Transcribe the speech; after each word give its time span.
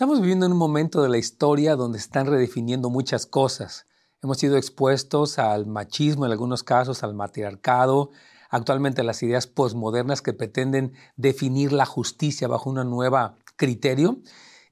Estamos 0.00 0.22
viviendo 0.22 0.46
en 0.46 0.52
un 0.52 0.58
momento 0.58 1.02
de 1.02 1.10
la 1.10 1.18
historia 1.18 1.76
donde 1.76 1.98
están 1.98 2.26
redefiniendo 2.26 2.88
muchas 2.88 3.26
cosas. 3.26 3.84
Hemos 4.22 4.38
sido 4.38 4.56
expuestos 4.56 5.38
al 5.38 5.66
machismo 5.66 6.24
en 6.24 6.32
algunos 6.32 6.62
casos, 6.62 7.02
al 7.02 7.12
matriarcado, 7.12 8.08
actualmente 8.48 9.02
a 9.02 9.04
las 9.04 9.22
ideas 9.22 9.46
posmodernas 9.46 10.22
que 10.22 10.32
pretenden 10.32 10.94
definir 11.16 11.74
la 11.74 11.84
justicia 11.84 12.48
bajo 12.48 12.70
un 12.70 12.76
nuevo 12.88 13.34
criterio. 13.56 14.22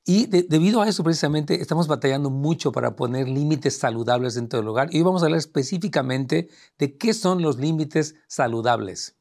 Y 0.03 0.29
debido 0.29 0.81
a 0.81 0.89
eso, 0.89 1.05
precisamente, 1.05 1.61
estamos 1.61 1.89
batallando 1.89 2.31
mucho 2.31 2.73
para 2.73 2.97
poner 2.97 3.29
límites 3.29 3.77
saludables 3.77 4.35
dentro 4.35 4.61
del 4.61 4.69
hogar. 4.69 4.89
Y 4.93 4.97
hoy 4.97 5.03
vamos 5.03 5.21
a 5.21 5.27
hablar 5.27 5.41
específicamente 5.41 6.49
de 6.79 6.97
qué 6.97 7.13
son 7.13 7.43
los 7.43 7.59
límites 7.59 8.15
saludables. 8.29 9.18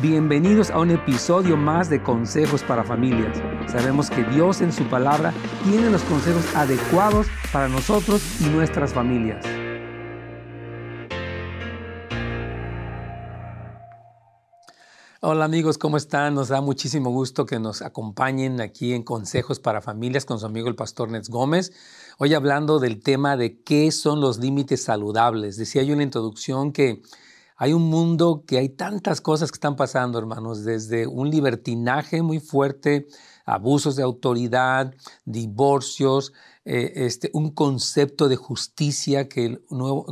Bienvenidos 0.00 0.70
a 0.70 0.78
un 0.78 0.90
episodio 0.90 1.54
más 1.54 1.90
de 1.90 2.02
Consejos 2.02 2.62
para 2.62 2.82
Familias. 2.82 3.36
Sabemos 3.70 4.08
que 4.08 4.24
Dios 4.24 4.62
en 4.62 4.72
su 4.72 4.84
palabra 4.84 5.34
tiene 5.64 5.90
los 5.90 6.02
consejos 6.04 6.46
adecuados 6.56 7.26
para 7.52 7.68
nosotros 7.68 8.22
y 8.40 8.44
nuestras 8.44 8.94
familias. 8.94 9.44
Hola 15.20 15.44
amigos, 15.44 15.76
¿cómo 15.76 15.98
están? 15.98 16.34
Nos 16.34 16.48
da 16.48 16.62
muchísimo 16.62 17.10
gusto 17.10 17.44
que 17.44 17.60
nos 17.60 17.82
acompañen 17.82 18.62
aquí 18.62 18.94
en 18.94 19.02
Consejos 19.02 19.60
para 19.60 19.82
Familias 19.82 20.24
con 20.24 20.40
su 20.40 20.46
amigo 20.46 20.68
el 20.68 20.74
pastor 20.74 21.10
Nets 21.10 21.28
Gómez. 21.28 21.70
Hoy 22.16 22.32
hablando 22.32 22.78
del 22.78 23.02
tema 23.02 23.36
de 23.36 23.60
qué 23.60 23.92
son 23.92 24.22
los 24.22 24.38
límites 24.38 24.82
saludables. 24.84 25.58
Decía 25.58 25.82
yo 25.82 25.92
en 25.92 25.98
la 25.98 26.04
introducción 26.04 26.72
que 26.72 27.02
hay 27.56 27.72
un 27.72 27.82
mundo 27.82 28.44
que 28.46 28.58
hay 28.58 28.68
tantas 28.68 29.20
cosas 29.20 29.50
que 29.50 29.56
están 29.56 29.76
pasando, 29.76 30.18
hermanos, 30.18 30.64
desde 30.64 31.06
un 31.06 31.30
libertinaje 31.30 32.22
muy 32.22 32.40
fuerte, 32.40 33.06
abusos 33.44 33.96
de 33.96 34.02
autoridad, 34.02 34.94
divorcios, 35.24 36.32
eh, 36.64 36.92
este, 36.94 37.30
un 37.32 37.50
concepto 37.50 38.28
de 38.28 38.36
justicia 38.36 39.28
que, 39.28 39.60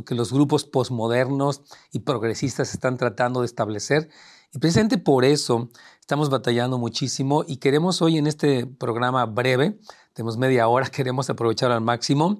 que 0.05 0.15
los 0.15 0.33
grupos 0.33 0.65
posmodernos 0.65 1.61
y 1.91 1.99
progresistas 1.99 2.73
están 2.73 2.97
tratando 2.97 3.39
de 3.41 3.45
establecer. 3.45 4.09
Y 4.53 4.59
precisamente 4.59 4.97
por 4.97 5.23
eso 5.23 5.69
estamos 6.01 6.29
batallando 6.29 6.77
muchísimo 6.77 7.45
y 7.47 7.57
queremos 7.57 8.01
hoy 8.01 8.17
en 8.17 8.27
este 8.27 8.65
programa 8.65 9.25
breve, 9.25 9.79
tenemos 10.13 10.37
media 10.37 10.67
hora, 10.67 10.87
queremos 10.91 11.29
aprovechar 11.29 11.71
al 11.71 11.81
máximo, 11.81 12.39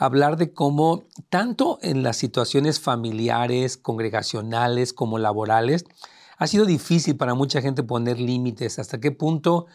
hablar 0.00 0.38
de 0.38 0.54
cómo 0.54 1.04
tanto 1.28 1.78
en 1.82 2.02
las 2.02 2.16
situaciones 2.16 2.80
familiares, 2.80 3.76
congregacionales 3.76 4.94
como 4.94 5.18
laborales, 5.18 5.84
ha 6.38 6.46
sido 6.46 6.64
difícil 6.64 7.18
para 7.18 7.34
mucha 7.34 7.60
gente 7.60 7.82
poner 7.82 8.18
límites, 8.18 8.78
hasta 8.78 8.98
qué 8.98 9.12
punto, 9.12 9.66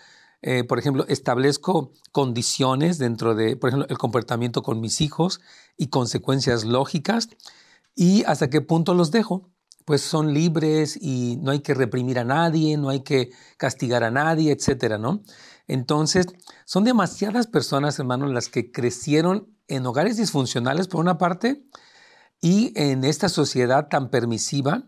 eh, 0.41 0.63
por 0.63 0.79
ejemplo, 0.79 1.05
establezco 1.07 1.91
condiciones 2.11 2.97
dentro 2.97 3.35
de, 3.35 3.55
por 3.55 3.69
ejemplo, 3.69 3.87
el 3.87 3.99
comportamiento 3.99 4.63
con 4.63 4.81
mis 4.81 4.99
hijos 4.99 5.41
y 5.77 5.87
consecuencias 5.87 6.65
lógicas, 6.65 7.29
y 7.93 8.23
hasta 8.23 8.49
qué 8.49 8.61
punto 8.61 8.95
los 8.95 9.11
dejo. 9.11 9.51
Pues 9.85 10.01
son 10.01 10.33
libres 10.33 10.97
y 10.99 11.37
no 11.43 11.51
hay 11.51 11.59
que 11.59 11.75
reprimir 11.75 12.17
a 12.17 12.23
nadie, 12.23 12.75
no 12.77 12.89
hay 12.89 13.01
que 13.01 13.29
castigar 13.57 14.03
a 14.03 14.09
nadie, 14.09 14.51
etcétera, 14.51 14.97
¿no? 14.97 15.21
Entonces, 15.67 16.25
son 16.65 16.83
demasiadas 16.83 17.45
personas, 17.45 17.99
hermanos, 17.99 18.31
las 18.31 18.49
que 18.49 18.71
crecieron 18.71 19.54
en 19.67 19.85
hogares 19.85 20.17
disfuncionales, 20.17 20.87
por 20.87 20.99
una 21.01 21.17
parte, 21.17 21.65
y 22.41 22.71
en 22.75 23.03
esta 23.03 23.29
sociedad 23.29 23.87
tan 23.89 24.09
permisiva, 24.09 24.87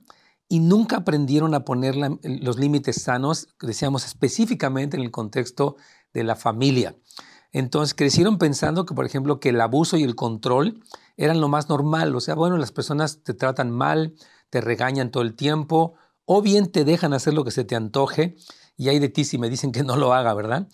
y 0.50 0.59
nunca 0.59 0.97
aprendieron 0.97 1.53
a 1.53 1.66
poner 1.66 1.95
los 2.23 2.58
límites 2.58 3.02
sanos, 3.02 3.50
decíamos 3.61 4.05
específicamente 4.05 4.95
en 4.95 5.03
el 5.03 5.11
contexto 5.11 5.75
de 6.14 6.23
la 6.23 6.36
familia. 6.36 6.95
Entonces 7.52 7.94
crecieron 7.94 8.38
pensando 8.38 8.86
que, 8.86 8.94
por 8.94 9.05
ejemplo, 9.05 9.39
que 9.39 9.50
el 9.50 9.59
abuso 9.61 9.98
y 9.98 10.03
el 10.03 10.16
control 10.16 10.83
eran 11.17 11.42
lo 11.42 11.48
más 11.48 11.70
normal. 11.70 12.16
O 12.16 12.22
sea, 12.22 12.36
bueno, 12.36 12.58
las 12.58 12.71
personas 12.71 13.23
te 13.23 13.33
tratan 13.33 13.71
mal, 13.71 14.14
te 14.49 14.61
regañan 14.61 15.11
todo 15.11 15.23
el 15.23 15.33
tiempo, 15.33 15.95
o 16.26 16.42
bien 16.42 16.71
te 16.71 16.86
dejan 16.86 17.14
hacer 17.14 17.33
lo 17.33 17.44
que 17.44 17.52
se 17.52 17.64
te 17.64 17.76
antoje, 17.76 18.36
y 18.76 18.89
hay 18.89 18.99
de 18.99 19.09
ti 19.09 19.26
si 19.26 19.38
me 19.38 19.49
dicen 19.49 19.71
que 19.71 19.83
no 19.83 19.95
lo 19.95 20.14
haga, 20.14 20.33
¿verdad? 20.33 20.67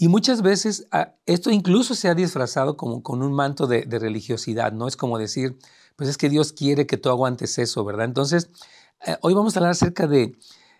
Y 0.00 0.06
muchas 0.06 0.42
veces 0.42 0.86
ah, 0.92 1.14
esto 1.26 1.50
incluso 1.50 1.96
se 1.96 2.08
ha 2.08 2.14
disfrazado 2.14 2.76
como 2.76 3.02
con 3.02 3.20
un 3.20 3.32
manto 3.32 3.66
de, 3.66 3.84
religiosidad, 3.90 4.72
¿no? 4.72 4.86
Es 4.86 4.96
como 4.96 5.18
decir, 5.18 5.58
pues 5.96 6.08
es 6.08 6.16
que 6.16 6.28
Dios 6.28 6.52
quiere 6.52 6.86
que 6.86 6.96
tú 6.96 7.10
aguantes 7.10 7.58
eso, 7.58 7.84
¿verdad? 7.84 8.04
Entonces, 8.04 8.48
eh, 9.04 9.16
hoy 9.22 9.34
vamos 9.34 9.56
a 9.56 9.58
hablar 9.58 9.72
acerca 9.72 10.06
de, 10.06 10.36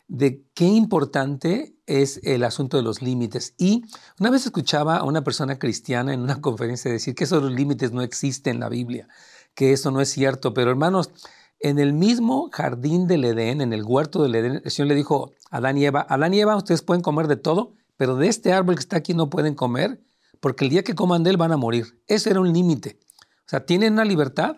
de 0.07 0.45
qué 0.55 0.67
importante 0.67 1.75
es 1.87 2.21
el 2.23 2.45
asunto 2.45 2.77
de 2.77 2.85
los 2.85 3.03
límites. 3.03 3.55
Y 3.59 3.83
una 4.21 4.31
vez 4.31 4.47
escuchaba 4.47 4.99
a 4.99 5.05
una 5.05 5.25
persona 5.25 5.59
cristiana 5.59 6.15
en 6.15 6.21
una 6.21 6.41
conferencia 6.41 6.91
decir 6.91 7.17
que 7.17 7.25
esos 7.25 7.43
límites 7.51 7.91
no 7.91 8.03
existen 8.03 8.55
en 8.55 8.61
la 8.61 8.69
Biblia, 8.69 9.09
que 9.55 9.73
eso 9.73 9.91
no 9.91 10.01
es 10.01 10.11
cierto, 10.11 10.55
pero 10.55 10.71
hermanos, 10.71 11.11
en 11.59 11.81
el 11.81 11.93
mismo 11.93 12.51
jardín 12.53 13.09
del 13.09 13.25
Edén, 13.25 13.61
en 13.61 13.73
el 13.73 13.83
huerto 13.83 14.23
del 14.23 14.37
Edén, 14.37 14.63
el 14.65 14.71
Señor 14.71 14.91
le 14.91 14.95
dijo 14.95 15.33
a 15.51 15.57
Adán 15.57 15.77
y 15.77 15.87
Eva, 15.87 16.07
Adán 16.09 16.35
y 16.35 16.41
Eva, 16.41 16.55
ustedes 16.55 16.83
pueden 16.83 17.03
comer 17.03 17.27
de 17.27 17.35
todo, 17.35 17.75
pero 17.99 18.17
de 18.17 18.29
este 18.29 18.55
árbol 18.55 18.77
que 18.77 18.81
está 18.81 18.97
aquí 18.97 19.13
no 19.13 19.29
pueden 19.29 19.55
comer, 19.55 20.03
porque 20.41 20.65
el 20.65 20.71
día 20.71 20.85
que 20.85 20.95
coman 20.95 21.25
de 21.25 21.31
él 21.31 21.37
van 21.37 21.53
a 21.53 21.59
morir. 21.59 22.01
Ese 22.07 22.31
era 22.31 22.41
un 22.41 22.53
límite. 22.53 23.01
O 23.41 23.49
sea, 23.51 23.67
tienen 23.67 23.95
una 23.95 24.05
libertad, 24.05 24.57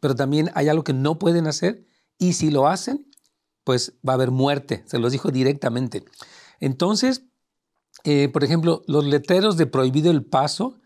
pero 0.00 0.14
también 0.14 0.50
hay 0.54 0.68
algo 0.68 0.84
que 0.84 0.92
no 0.92 1.18
pueden 1.18 1.46
hacer, 1.48 1.84
y 2.18 2.34
si 2.34 2.50
lo 2.50 2.68
hacen, 2.68 3.10
pues 3.64 3.94
va 4.06 4.12
a 4.12 4.16
haber 4.16 4.30
muerte. 4.30 4.84
Se 4.86 4.98
los 4.98 5.10
dijo 5.10 5.30
directamente. 5.30 6.04
Entonces, 6.60 7.24
eh, 8.04 8.28
por 8.28 8.44
ejemplo, 8.44 8.82
los 8.86 9.04
letreros 9.04 9.56
de 9.56 9.66
prohibido 9.66 10.10
el 10.10 10.24
paso 10.24 10.78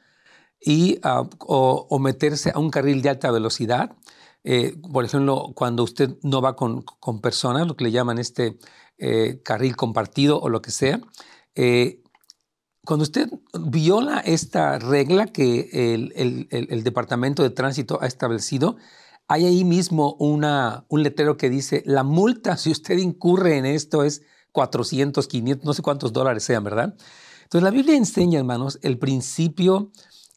y, 0.61 0.99
ah, 1.03 1.29
o, 1.41 1.99
meterse 1.99 2.53
a 2.55 2.59
un 2.59 2.71
carril 2.71 3.03
de 3.03 3.11
alta 3.11 3.31
velocidad, 3.31 3.97
eh, 4.45 4.77
por 4.93 5.05
ejemplo, 5.05 5.53
cuando 5.55 5.83
usted 5.83 6.17
no 6.23 6.41
va 6.41 6.55
con, 6.55 6.85
personas, 7.21 7.67
lo 7.67 7.77
que 7.77 7.85
le 7.85 7.91
llaman 7.91 8.19
este 8.19 8.59
eh, 8.99 9.41
carril 9.45 9.77
compartido 9.77 10.41
o 10.41 10.49
lo 10.49 10.63
que 10.63 10.71
sea, 10.71 11.01
eh, 11.57 12.03
cuando 12.85 13.03
usted 13.03 13.29
viola 13.59 14.21
esta 14.21 14.79
regla 14.79 15.27
que 15.27 15.71
el, 15.73 16.85
Departamento 16.85 17.43
de 17.43 17.51
Tránsito 17.51 17.99
ha 18.01 18.07
establecido, 18.07 18.77
hay 19.27 19.45
ahí 19.45 19.65
mismo 19.65 20.15
una, 20.21 20.85
un 20.89 21.03
letrero 21.03 21.37
que 21.37 21.51
dice, 21.51 21.83
la 21.85 22.05
multa 22.05 22.57
si 22.57 22.71
usted 22.71 22.99
incurre 22.99 23.57
en 23.57 23.67
esto 23.67 24.05
es 24.05 24.23
400, 24.53 25.27
500, 25.27 25.67
no 25.67 25.75
sé 25.75 25.83
cuántos 25.83 26.13
dólares 26.13 26.45
sean, 26.45 26.63
¿verdad? 26.63 26.95
Entonces 27.43 27.65
la 27.65 27.71
Biblia 27.71 27.97
enseña, 27.97 28.39
hermanos, 28.39 28.79
el 28.83 28.99
principio 28.99 29.91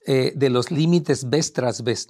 eh, 0.07 0.33
de 0.35 0.49
los 0.49 0.71
límites 0.71 1.29
vez 1.29 1.53
tras 1.53 1.83
vez, 1.83 2.07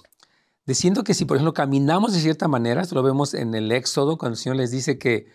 diciendo 0.66 1.04
que 1.04 1.14
si, 1.14 1.26
por 1.26 1.36
ejemplo, 1.36 1.54
caminamos 1.54 2.14
de 2.14 2.22
cierta 2.22 2.48
manera, 2.48 2.82
esto 2.82 2.96
lo 2.96 3.04
vemos 3.04 3.34
en 3.34 3.56
el 3.56 3.72
Éxodo, 3.74 4.18
cuando 4.18 4.36
el 4.36 4.40
Señor 4.42 4.56
les 4.56 4.72
dice 4.72 4.98
que 4.98 5.28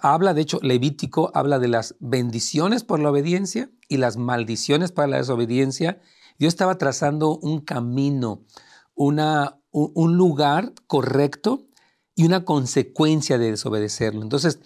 Habla, 0.00 0.34
de 0.34 0.42
hecho, 0.42 0.58
Levítico 0.62 1.30
habla 1.34 1.58
de 1.58 1.68
las 1.68 1.96
bendiciones 2.00 2.84
por 2.84 3.00
la 3.00 3.10
obediencia 3.10 3.70
y 3.88 3.98
las 3.98 4.16
maldiciones 4.16 4.92
para 4.92 5.08
la 5.08 5.16
desobediencia. 5.18 6.00
Dios 6.38 6.52
estaba 6.52 6.78
trazando 6.78 7.38
un 7.38 7.60
camino, 7.60 8.44
una, 8.94 9.60
un 9.70 10.16
lugar 10.16 10.72
correcto 10.86 11.66
y 12.14 12.24
una 12.24 12.44
consecuencia 12.44 13.38
de 13.38 13.50
desobedecerlo. 13.50 14.22
Entonces, 14.22 14.60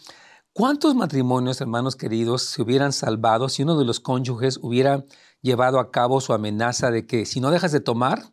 ¿cuántos 0.53 0.95
matrimonios, 0.95 1.61
hermanos 1.61 1.97
queridos, 1.97 2.43
se 2.43 2.63
hubieran 2.63 2.93
salvado 2.93 3.49
si 3.49 3.63
uno 3.63 3.79
de 3.79 3.85
los 3.85 4.01
cónyuges 4.01 4.59
hubiera 4.63 5.05
llevado 5.43 5.81
a 5.81 5.91
cabo 5.91 6.21
su 6.21 6.33
amenaza 6.33 6.91
de 6.91 7.07
que 7.07 7.27
si 7.27 7.41
no 7.41 7.51
dejas 7.51 7.73
de 7.73 7.81
tomar 7.81 8.33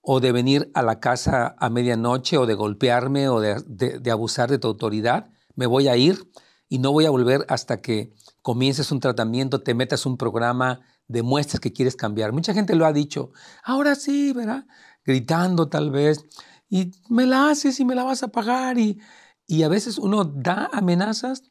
o 0.00 0.20
de 0.20 0.32
venir 0.32 0.70
a 0.74 0.82
la 0.82 1.00
casa 1.00 1.54
a 1.58 1.70
medianoche 1.70 2.38
o 2.38 2.46
de 2.46 2.54
golpearme 2.54 3.28
o 3.28 3.40
de 3.40 4.10
abusar 4.10 4.50
de 4.50 4.58
tu 4.58 4.68
autoridad, 4.68 5.33
me 5.54 5.66
voy 5.66 5.88
a 5.88 5.96
ir 5.96 6.30
y 6.68 6.78
no 6.78 6.92
voy 6.92 7.06
a 7.06 7.10
volver 7.10 7.44
hasta 7.48 7.80
que 7.80 8.12
comiences 8.42 8.90
un 8.92 9.00
tratamiento, 9.00 9.62
te 9.62 9.74
metas 9.74 10.06
un 10.06 10.16
programa, 10.16 10.80
demuestres 11.08 11.60
que 11.60 11.72
quieres 11.72 11.96
cambiar. 11.96 12.32
Mucha 12.32 12.54
gente 12.54 12.74
lo 12.74 12.86
ha 12.86 12.92
dicho, 12.92 13.32
ahora 13.62 13.94
sí, 13.94 14.32
¿verdad? 14.32 14.66
Gritando 15.04 15.68
tal 15.68 15.90
vez, 15.90 16.24
y 16.68 16.92
me 17.08 17.26
la 17.26 17.50
haces 17.50 17.78
y 17.80 17.84
me 17.84 17.94
la 17.94 18.04
vas 18.04 18.22
a 18.22 18.28
pagar. 18.28 18.78
Y, 18.78 18.98
y 19.46 19.62
a 19.62 19.68
veces 19.68 19.98
uno 19.98 20.24
da 20.24 20.70
amenazas, 20.72 21.42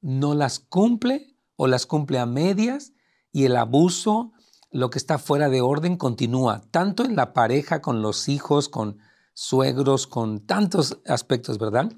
no 0.00 0.34
las 0.34 0.58
cumple 0.58 1.36
o 1.56 1.66
las 1.66 1.86
cumple 1.86 2.18
a 2.18 2.26
medias 2.26 2.92
y 3.32 3.44
el 3.44 3.56
abuso, 3.56 4.32
lo 4.70 4.90
que 4.90 4.98
está 4.98 5.18
fuera 5.18 5.48
de 5.48 5.60
orden, 5.60 5.96
continúa, 5.96 6.62
tanto 6.70 7.04
en 7.04 7.16
la 7.16 7.32
pareja, 7.32 7.82
con 7.82 8.02
los 8.02 8.28
hijos, 8.28 8.68
con 8.68 8.98
suegros, 9.34 10.06
con 10.06 10.46
tantos 10.46 10.98
aspectos, 11.06 11.58
¿verdad? 11.58 11.92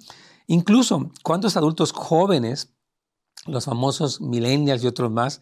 Incluso, 0.47 1.11
¿cuántos 1.23 1.57
adultos 1.57 1.93
jóvenes, 1.93 2.71
los 3.47 3.65
famosos 3.65 4.21
millennials 4.21 4.85
y 4.85 4.87
otros 4.87 5.11
más, 5.11 5.41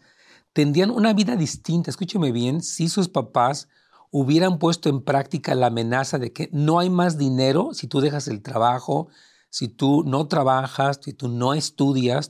tendrían 0.53 0.91
una 0.91 1.13
vida 1.13 1.35
distinta? 1.35 1.89
Escúcheme 1.89 2.31
bien, 2.31 2.61
si 2.61 2.87
sus 2.89 3.09
papás 3.09 3.67
hubieran 4.11 4.59
puesto 4.59 4.89
en 4.89 5.01
práctica 5.01 5.55
la 5.55 5.67
amenaza 5.67 6.19
de 6.19 6.31
que 6.31 6.49
no 6.51 6.79
hay 6.79 6.89
más 6.89 7.17
dinero 7.17 7.73
si 7.73 7.87
tú 7.87 7.99
dejas 7.99 8.27
el 8.27 8.41
trabajo, 8.41 9.07
si 9.49 9.67
tú 9.67 10.03
no 10.05 10.27
trabajas, 10.27 10.99
si 11.01 11.13
tú 11.13 11.27
no 11.27 11.53
estudias, 11.53 12.29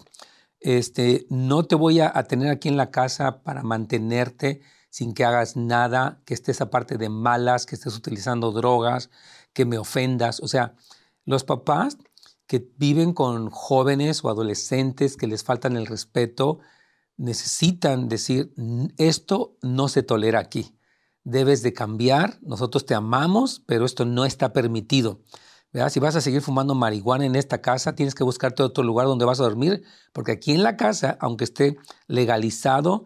este, 0.60 1.28
no 1.30 1.66
te 1.66 1.76
voy 1.76 2.00
a, 2.00 2.12
a 2.14 2.24
tener 2.24 2.50
aquí 2.50 2.70
en 2.70 2.78
la 2.78 2.90
casa 2.90 3.44
para 3.44 3.64
mantenerte 3.64 4.62
sin 4.90 5.14
que 5.14 5.26
hagas 5.26 5.58
nada, 5.58 6.22
que 6.26 6.34
estés 6.34 6.62
aparte 6.62 6.98
de 6.98 7.10
malas, 7.10 7.66
que 7.66 7.76
estés 7.76 7.96
utilizando 7.96 8.52
drogas, 8.52 9.10
que 9.52 9.66
me 9.66 9.78
ofendas. 9.78 10.40
O 10.40 10.48
sea, 10.48 10.76
los 11.26 11.44
papás 11.44 11.98
que 12.48 12.70
viven 12.78 13.14
con 13.14 13.50
jóvenes 13.50 14.24
o 14.24 14.30
adolescentes 14.30 15.18
que 15.18 15.28
les 15.28 15.44
faltan 15.44 15.78
el 15.78 15.86
respeto, 15.86 16.60
necesitan 17.18 18.10
decir, 18.10 18.54
esto 18.98 19.58
no 19.62 19.88
se 19.88 20.04
tolera 20.04 20.40
aquí, 20.40 20.78
debes 21.24 21.62
de 21.62 21.74
cambiar, 21.74 22.40
nosotros 22.42 22.86
te 22.86 22.96
amamos, 22.96 23.62
pero 23.66 23.86
esto 23.86 24.06
no 24.06 24.26
está 24.26 24.54
permitido. 24.54 25.22
Si 25.90 26.00
vas 26.00 26.16
a 26.16 26.22
seguir 26.22 26.42
fumando 26.42 26.76
marihuana 26.76 27.26
en 27.26 27.36
esta 27.36 27.60
casa, 27.60 27.96
tienes 27.96 28.14
que 28.14 28.24
buscarte 28.24 28.62
otro 28.62 28.84
lugar 28.84 29.08
donde 29.08 29.26
vas 29.26 29.40
a 29.40 29.44
dormir, 29.44 29.84
porque 30.12 30.34
aquí 30.34 30.52
en 30.52 30.62
la 30.62 30.78
casa, 30.78 31.18
aunque 31.20 31.46
esté 31.46 31.78
legalizado 32.08 33.06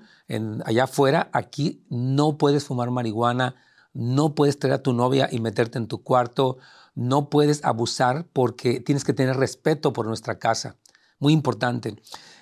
allá 0.66 0.84
afuera, 0.84 1.30
aquí 1.32 1.86
no 1.90 2.38
puedes 2.38 2.66
fumar 2.66 2.92
marihuana, 2.92 3.56
no 3.94 4.36
puedes 4.36 4.60
traer 4.60 4.74
a 4.74 4.84
tu 4.84 4.92
novia 4.92 5.30
y 5.32 5.40
meterte 5.40 5.78
en 5.78 5.88
tu 5.88 6.04
cuarto, 6.04 6.58
no 6.98 7.30
puedes 7.30 7.64
abusar 7.64 8.28
porque 8.34 8.80
tienes 8.80 9.04
que 9.04 9.14
tener 9.14 9.38
respeto 9.38 9.94
por 9.94 10.08
nuestra 10.08 10.40
casa. 10.40 10.78
Muy 11.20 11.32
importante. 11.32 11.96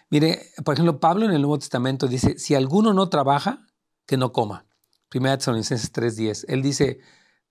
Mire, 0.10 0.50
por 0.64 0.76
ejemplo, 0.76 1.02
Pablo 1.02 1.26
en 1.26 1.32
el 1.32 1.42
Nuevo 1.42 1.60
Testamento 1.60 2.08
dice, 2.08 2.40
si 2.40 2.56
alguno 2.56 2.94
no 2.94 3.10
trabaja, 3.10 3.68
que 4.06 4.16
no 4.16 4.32
coma. 4.32 4.66
Primera 5.10 5.38
Tesalonicenses 5.38 5.92
3.10. 5.92 6.46
Él 6.48 6.62
dice, 6.62 7.00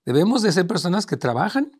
debemos 0.03 0.41
de 0.41 0.51
ser 0.51 0.65
personas 0.65 1.05
que 1.05 1.15
trabajan 1.15 1.79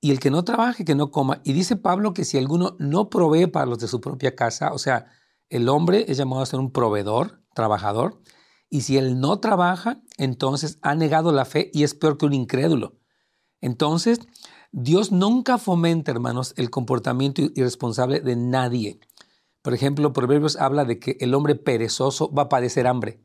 y 0.00 0.12
el 0.12 0.20
que 0.20 0.30
no 0.30 0.44
trabaje, 0.44 0.84
que 0.84 0.94
no 0.94 1.10
coma. 1.10 1.40
Y 1.42 1.54
dice 1.54 1.74
Pablo 1.74 2.14
que 2.14 2.24
si 2.24 2.38
alguno 2.38 2.76
no 2.78 3.10
provee 3.10 3.48
para 3.48 3.66
los 3.66 3.80
de 3.80 3.88
su 3.88 4.00
propia 4.00 4.36
casa, 4.36 4.72
o 4.72 4.78
sea, 4.78 5.06
el 5.48 5.68
hombre 5.68 6.04
es 6.06 6.18
llamado 6.18 6.40
a 6.40 6.46
ser 6.46 6.60
un 6.60 6.70
proveedor, 6.70 7.42
trabajador, 7.52 8.22
y 8.70 8.82
si 8.82 8.96
él 8.96 9.18
no 9.18 9.40
trabaja, 9.40 10.00
entonces 10.18 10.78
ha 10.82 10.94
negado 10.94 11.32
la 11.32 11.46
fe 11.46 11.68
y 11.74 11.82
es 11.82 11.94
peor 11.94 12.16
que 12.16 12.26
un 12.26 12.32
incrédulo. 12.32 13.01
Entonces, 13.62 14.20
Dios 14.72 15.12
nunca 15.12 15.56
fomenta, 15.56 16.10
hermanos, 16.10 16.52
el 16.56 16.68
comportamiento 16.68 17.40
irresponsable 17.54 18.20
de 18.20 18.36
nadie. 18.36 19.00
Por 19.62 19.72
ejemplo, 19.72 20.12
Proverbios 20.12 20.56
habla 20.56 20.84
de 20.84 20.98
que 20.98 21.16
el 21.20 21.34
hombre 21.34 21.54
perezoso 21.54 22.30
va 22.32 22.42
a 22.42 22.48
padecer 22.48 22.86
hambre. 22.86 23.22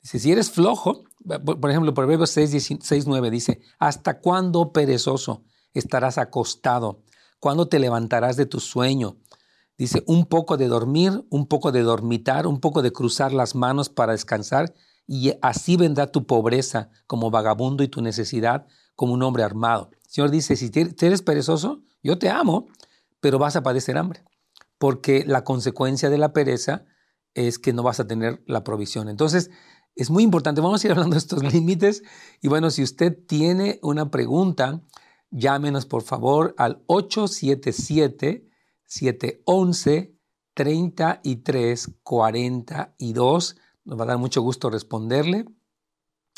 Dice, 0.00 0.20
si 0.20 0.32
eres 0.32 0.50
flojo, 0.50 1.04
por 1.44 1.70
ejemplo, 1.70 1.92
Proverbios 1.92 2.30
6, 2.30 2.78
6 2.80 3.06
9 3.06 3.30
dice, 3.30 3.60
¿hasta 3.78 4.20
cuándo 4.20 4.72
perezoso 4.72 5.42
estarás 5.74 6.16
acostado? 6.16 7.02
¿Cuándo 7.40 7.68
te 7.68 7.80
levantarás 7.80 8.36
de 8.36 8.46
tu 8.46 8.60
sueño? 8.60 9.16
Dice, 9.76 10.04
un 10.06 10.26
poco 10.26 10.56
de 10.56 10.68
dormir, 10.68 11.26
un 11.28 11.46
poco 11.48 11.72
de 11.72 11.82
dormitar, 11.82 12.46
un 12.46 12.60
poco 12.60 12.82
de 12.82 12.92
cruzar 12.92 13.32
las 13.32 13.54
manos 13.54 13.88
para 13.88 14.12
descansar, 14.12 14.72
y 15.08 15.32
así 15.42 15.76
vendrá 15.76 16.12
tu 16.12 16.26
pobreza 16.26 16.90
como 17.06 17.30
vagabundo 17.30 17.82
y 17.82 17.88
tu 17.88 18.00
necesidad 18.00 18.66
como 18.96 19.14
un 19.14 19.22
hombre 19.22 19.44
armado. 19.44 19.90
El 19.92 20.10
Señor 20.10 20.30
dice, 20.30 20.56
si 20.56 20.70
eres 20.74 21.22
perezoso, 21.22 21.82
yo 22.02 22.18
te 22.18 22.28
amo, 22.28 22.66
pero 23.20 23.38
vas 23.38 23.56
a 23.56 23.62
padecer 23.62 23.96
hambre, 23.98 24.24
porque 24.78 25.24
la 25.26 25.44
consecuencia 25.44 26.10
de 26.10 26.18
la 26.18 26.32
pereza 26.32 26.84
es 27.34 27.58
que 27.58 27.72
no 27.72 27.82
vas 27.82 28.00
a 28.00 28.06
tener 28.06 28.42
la 28.46 28.64
provisión. 28.64 29.08
Entonces, 29.08 29.50
es 29.94 30.10
muy 30.10 30.22
importante, 30.22 30.60
vamos 30.60 30.82
a 30.82 30.86
ir 30.86 30.92
hablando 30.92 31.14
de 31.14 31.18
estos 31.18 31.42
límites, 31.52 32.02
y 32.40 32.48
bueno, 32.48 32.70
si 32.70 32.82
usted 32.82 33.16
tiene 33.26 33.78
una 33.82 34.10
pregunta, 34.10 34.82
llámenos 35.30 35.86
por 35.86 36.02
favor 36.02 36.54
al 36.58 36.82
877 36.86 38.48
711 38.84 40.16
33 40.54 41.90
42. 42.02 43.56
Nos 43.84 44.00
va 44.00 44.04
a 44.04 44.06
dar 44.06 44.18
mucho 44.18 44.40
gusto 44.40 44.70
responderle. 44.70 45.44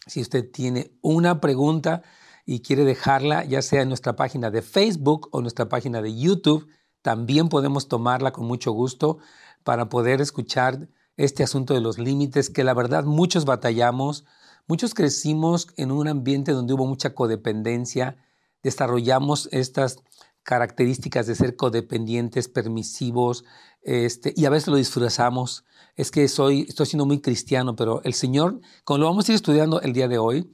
Si 0.07 0.21
usted 0.21 0.51
tiene 0.51 0.91
una 1.03 1.41
pregunta 1.41 2.03
y 2.51 2.61
quiere 2.61 2.85
dejarla, 2.85 3.45
ya 3.45 3.61
sea 3.61 3.83
en 3.83 3.89
nuestra 3.89 4.17
página 4.17 4.51
de 4.51 4.63
Facebook 4.63 5.29
o 5.33 5.43
nuestra 5.43 5.69
página 5.69 6.01
de 6.01 6.17
YouTube, 6.17 6.67
también 7.03 7.51
podemos 7.51 7.89
tomarla 7.89 8.33
con 8.33 8.47
mucho 8.47 8.73
gusto 8.73 9.19
para 9.65 9.91
poder 9.91 10.23
escuchar 10.23 10.89
este 11.19 11.43
asunto 11.43 11.75
de 11.75 11.83
los 11.83 11.99
límites, 11.99 12.49
que 12.49 12.65
la 12.65 12.73
verdad 12.73 13.05
muchos 13.05 13.45
batallamos, 13.45 14.25
muchos 14.67 14.95
crecimos 14.95 15.67
en 15.77 15.93
un 15.93 16.09
ambiente 16.09 16.53
donde 16.53 16.73
hubo 16.73 16.87
mucha 16.87 17.15
codependencia, 17.15 18.17
desarrollamos 18.63 19.51
estas 19.53 19.99
características 20.43 21.27
de 21.27 21.35
ser 21.35 21.55
codependientes, 21.55 22.49
permisivos, 22.49 23.45
este, 23.83 24.33
y 24.35 24.47
a 24.47 24.51
veces 24.51 24.69
lo 24.69 24.77
disfrazamos. 24.77 25.67
Es 25.97 26.11
que 26.11 26.27
soy, 26.29 26.65
estoy 26.67 26.87
siendo 26.87 27.05
muy 27.05 27.21
cristiano, 27.21 27.77
pero 27.77 28.01
el 28.05 28.15
Señor, 28.15 28.63
como 28.85 29.01
lo 29.01 29.05
vamos 29.05 29.29
a 29.29 29.33
ir 29.33 29.37
estudiando 29.37 29.83
el 29.83 29.93
día 29.93 30.09
de 30.09 30.17
hoy, 30.17 30.51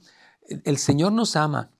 el 0.65 0.77
Señor 0.77 1.13
nos 1.13 1.37
ama 1.37 1.71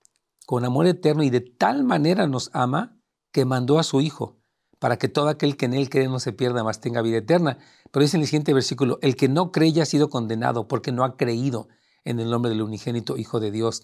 con 0.46 0.64
amor 0.64 0.86
eterno 0.86 1.22
y 1.22 1.30
de 1.30 1.40
tal 1.40 1.84
manera 1.84 2.26
nos 2.26 2.50
ama 2.52 2.98
que 3.32 3.44
mandó 3.44 3.78
a 3.78 3.82
su 3.82 4.00
Hijo 4.00 4.38
para 4.78 4.98
que 4.98 5.08
todo 5.08 5.28
aquel 5.28 5.56
que 5.56 5.66
en 5.66 5.74
Él 5.74 5.90
cree 5.90 6.08
no 6.08 6.20
se 6.20 6.32
pierda, 6.32 6.62
más 6.62 6.80
tenga 6.80 7.02
vida 7.02 7.18
eterna. 7.18 7.58
Pero 7.90 8.02
dice 8.02 8.16
en 8.16 8.22
el 8.22 8.26
siguiente 8.26 8.54
versículo, 8.54 8.98
el 9.02 9.16
que 9.16 9.28
no 9.28 9.50
cree 9.50 9.72
ya 9.72 9.82
ha 9.82 9.86
sido 9.86 10.08
condenado 10.08 10.68
porque 10.68 10.92
no 10.92 11.04
ha 11.04 11.16
creído 11.16 11.68
en 12.04 12.20
el 12.20 12.30
nombre 12.30 12.50
del 12.50 12.62
unigénito 12.62 13.16
Hijo 13.16 13.40
de 13.40 13.50
Dios. 13.50 13.82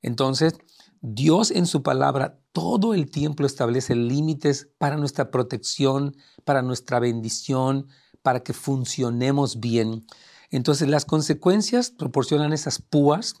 Entonces, 0.00 0.58
Dios 1.00 1.50
en 1.50 1.66
su 1.66 1.82
palabra 1.82 2.40
todo 2.52 2.94
el 2.94 3.10
tiempo 3.10 3.44
establece 3.44 3.94
límites 3.94 4.68
para 4.78 4.96
nuestra 4.96 5.30
protección, 5.30 6.16
para 6.44 6.62
nuestra 6.62 6.98
bendición, 6.98 7.88
para 8.22 8.40
que 8.40 8.52
funcionemos 8.52 9.60
bien. 9.60 10.06
Entonces 10.50 10.88
las 10.88 11.04
consecuencias 11.04 11.90
proporcionan 11.90 12.52
esas 12.52 12.80
púas 12.80 13.34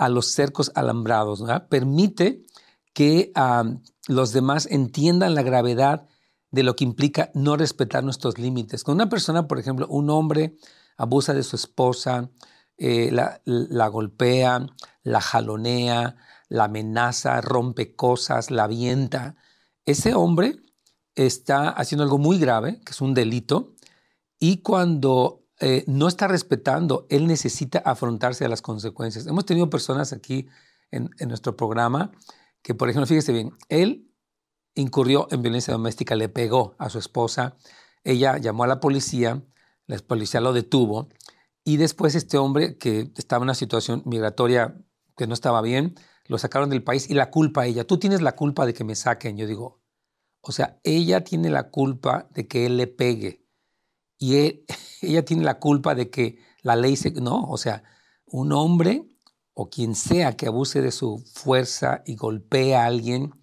a 0.00 0.08
los 0.08 0.32
cercos 0.32 0.72
alambrados. 0.74 1.44
Permite 1.68 2.42
que 2.94 3.32
los 4.08 4.32
demás 4.32 4.66
entiendan 4.70 5.34
la 5.34 5.42
gravedad 5.42 6.08
de 6.50 6.62
lo 6.62 6.74
que 6.74 6.84
implica 6.84 7.30
no 7.34 7.54
respetar 7.56 8.02
nuestros 8.02 8.38
límites. 8.38 8.82
Cuando 8.82 9.04
una 9.04 9.10
persona, 9.10 9.46
por 9.46 9.58
ejemplo, 9.58 9.86
un 9.88 10.08
hombre 10.08 10.56
abusa 10.96 11.34
de 11.34 11.42
su 11.42 11.54
esposa, 11.54 12.30
eh, 12.78 13.12
la 13.12 13.88
golpea, 13.88 14.66
la 15.02 15.20
jalonea, 15.20 16.16
la 16.48 16.64
amenaza, 16.64 17.38
rompe 17.42 17.94
cosas, 17.94 18.50
la 18.50 18.64
avienta. 18.64 19.36
Ese 19.84 20.14
hombre 20.14 20.56
está 21.14 21.68
haciendo 21.68 22.04
algo 22.04 22.16
muy 22.16 22.38
grave, 22.38 22.80
que 22.86 22.92
es 22.92 23.02
un 23.02 23.12
delito, 23.12 23.74
y 24.38 24.62
cuando 24.62 25.39
eh, 25.60 25.84
no 25.86 26.08
está 26.08 26.26
respetando, 26.28 27.06
él 27.10 27.26
necesita 27.26 27.78
afrontarse 27.78 28.44
a 28.44 28.48
las 28.48 28.62
consecuencias. 28.62 29.26
Hemos 29.26 29.46
tenido 29.46 29.70
personas 29.70 30.12
aquí 30.12 30.48
en, 30.90 31.10
en 31.18 31.28
nuestro 31.28 31.56
programa 31.56 32.12
que, 32.62 32.74
por 32.74 32.88
ejemplo, 32.88 33.06
fíjese 33.06 33.32
bien, 33.32 33.52
él 33.68 34.10
incurrió 34.74 35.28
en 35.30 35.42
violencia 35.42 35.72
doméstica, 35.72 36.16
le 36.16 36.28
pegó 36.28 36.74
a 36.78 36.90
su 36.90 36.98
esposa, 36.98 37.56
ella 38.04 38.38
llamó 38.38 38.64
a 38.64 38.66
la 38.66 38.80
policía, 38.80 39.42
la 39.86 39.98
policía 39.98 40.40
lo 40.40 40.52
detuvo, 40.52 41.08
y 41.64 41.76
después 41.76 42.14
este 42.14 42.38
hombre 42.38 42.78
que 42.78 43.12
estaba 43.16 43.40
en 43.40 43.44
una 43.44 43.54
situación 43.54 44.02
migratoria 44.06 44.76
que 45.16 45.26
no 45.26 45.34
estaba 45.34 45.60
bien, 45.60 45.94
lo 46.26 46.38
sacaron 46.38 46.70
del 46.70 46.82
país 46.82 47.10
y 47.10 47.14
la 47.14 47.30
culpa 47.30 47.62
a 47.62 47.66
ella. 47.66 47.86
Tú 47.86 47.98
tienes 47.98 48.22
la 48.22 48.36
culpa 48.36 48.64
de 48.64 48.72
que 48.72 48.84
me 48.84 48.94
saquen. 48.94 49.36
Yo 49.36 49.46
digo, 49.46 49.80
o 50.40 50.52
sea, 50.52 50.80
ella 50.84 51.24
tiene 51.24 51.50
la 51.50 51.70
culpa 51.70 52.28
de 52.30 52.46
que 52.46 52.66
él 52.66 52.76
le 52.76 52.86
pegue. 52.86 53.44
Y 54.20 54.62
ella 55.02 55.24
tiene 55.24 55.42
la 55.42 55.58
culpa 55.58 55.96
de 55.96 56.10
que 56.10 56.38
la 56.62 56.76
ley 56.76 56.94
se... 56.94 57.10
No, 57.10 57.42
o 57.50 57.58
sea, 57.58 57.82
un 58.26 58.52
hombre 58.52 59.04
o 59.54 59.68
quien 59.68 59.96
sea 59.96 60.36
que 60.36 60.46
abuse 60.46 60.80
de 60.80 60.92
su 60.92 61.24
fuerza 61.34 62.02
y 62.06 62.14
golpee 62.14 62.76
a 62.76 62.84
alguien 62.84 63.34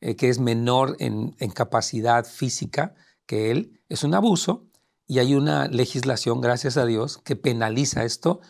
eh, 0.00 0.16
que 0.16 0.28
es 0.28 0.38
menor 0.38 0.96
en, 0.98 1.34
capacidad 1.54 2.26
física 2.26 2.94
que 3.24 3.50
él, 3.50 3.80
es 3.88 4.04
un 4.04 4.12
abuso 4.12 4.66
y 5.06 5.18
hay 5.18 5.34
una 5.34 5.68
legislación, 5.68 6.40
gracias 6.40 6.76
a 6.76 6.84
Dios, 6.84 7.18
que 7.18 7.36
penaliza 7.36 8.04
esto. 8.04 8.40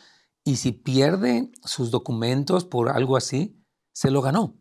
Y 0.42 0.56
si 0.56 0.72
pierde 0.72 1.52
sus 1.64 1.92
documentos 1.92 2.64
por 2.64 2.88
algo 2.88 3.16
así, 3.16 3.62
se 3.92 4.10
lo 4.10 4.20
ganó. 4.20 4.56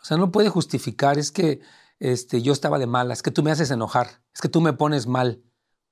O 0.00 0.04
sea, 0.04 0.16
no 0.16 0.30
puede 0.30 0.48
justificar, 0.48 1.18
es 1.18 1.32
que 1.32 1.60
este, 1.98 2.42
yo 2.42 2.52
estaba 2.52 2.78
de 2.78 2.86
mala, 2.86 3.12
es 3.12 3.22
que 3.22 3.32
tú 3.32 3.42
me 3.42 3.50
haces 3.50 3.70
enojar, 3.72 4.22
es 4.32 4.40
que 4.40 4.48
tú 4.48 4.60
me 4.60 4.72
pones 4.72 5.08
mal. 5.08 5.42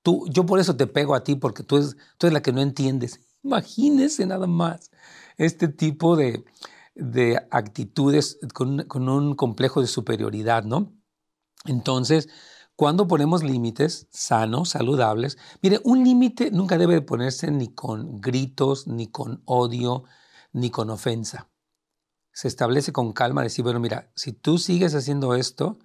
Tú, 0.03 0.27
yo 0.31 0.47
por 0.47 0.61
eso 0.61 0.77
te 0.77 0.87
pego 0.87 1.15
a 1.15 1.25
ti, 1.25 1.35
porque 1.35 1.63
tú, 1.63 1.77
es, 1.79 1.97
tú 2.19 2.27
eres 2.27 2.35
la 2.35 2.43
que 2.43 2.53
no 2.53 2.61
entiendes. 2.61 3.21
Imagínese 3.43 4.27
nada 4.27 4.47
más 4.47 4.91
este 5.37 5.69
tipo 5.69 6.17
de, 6.17 6.45
de 6.95 7.41
actitudes 7.51 8.39
con, 8.55 8.85
con, 8.85 9.09
un 9.09 9.35
complejo 9.35 9.81
de 9.81 9.87
superioridad, 9.87 10.65
¿no? 10.65 10.93
Entonces, 11.65 12.29
cuando 12.77 13.09
ponemos 13.09 13.43
límites 13.43 14.09
sanos, 14.11 14.71
saludables, 14.71 15.39
mire, 15.63 15.81
un 15.85 16.05
límite 16.05 16.51
nunca 16.51 16.79
debe 16.79 17.03
ponerse 17.03 17.51
ni 17.51 17.75
con 17.75 18.21
gritos, 18.21 18.87
ni 18.87 19.09
con 19.09 19.43
odio, 19.45 20.05
ni 20.53 20.71
con 20.71 20.91
ofensa 20.91 21.49
se 22.39 22.47
establece 22.47 22.93
con 22.93 23.13
calma, 23.13 23.43
decir, 23.43 23.65
bueno, 23.65 23.81
mira, 23.81 24.13
si 24.15 24.33
tú 24.33 24.59
sigues 24.59 24.95
haciendo 24.95 25.35
esto, 25.35 25.77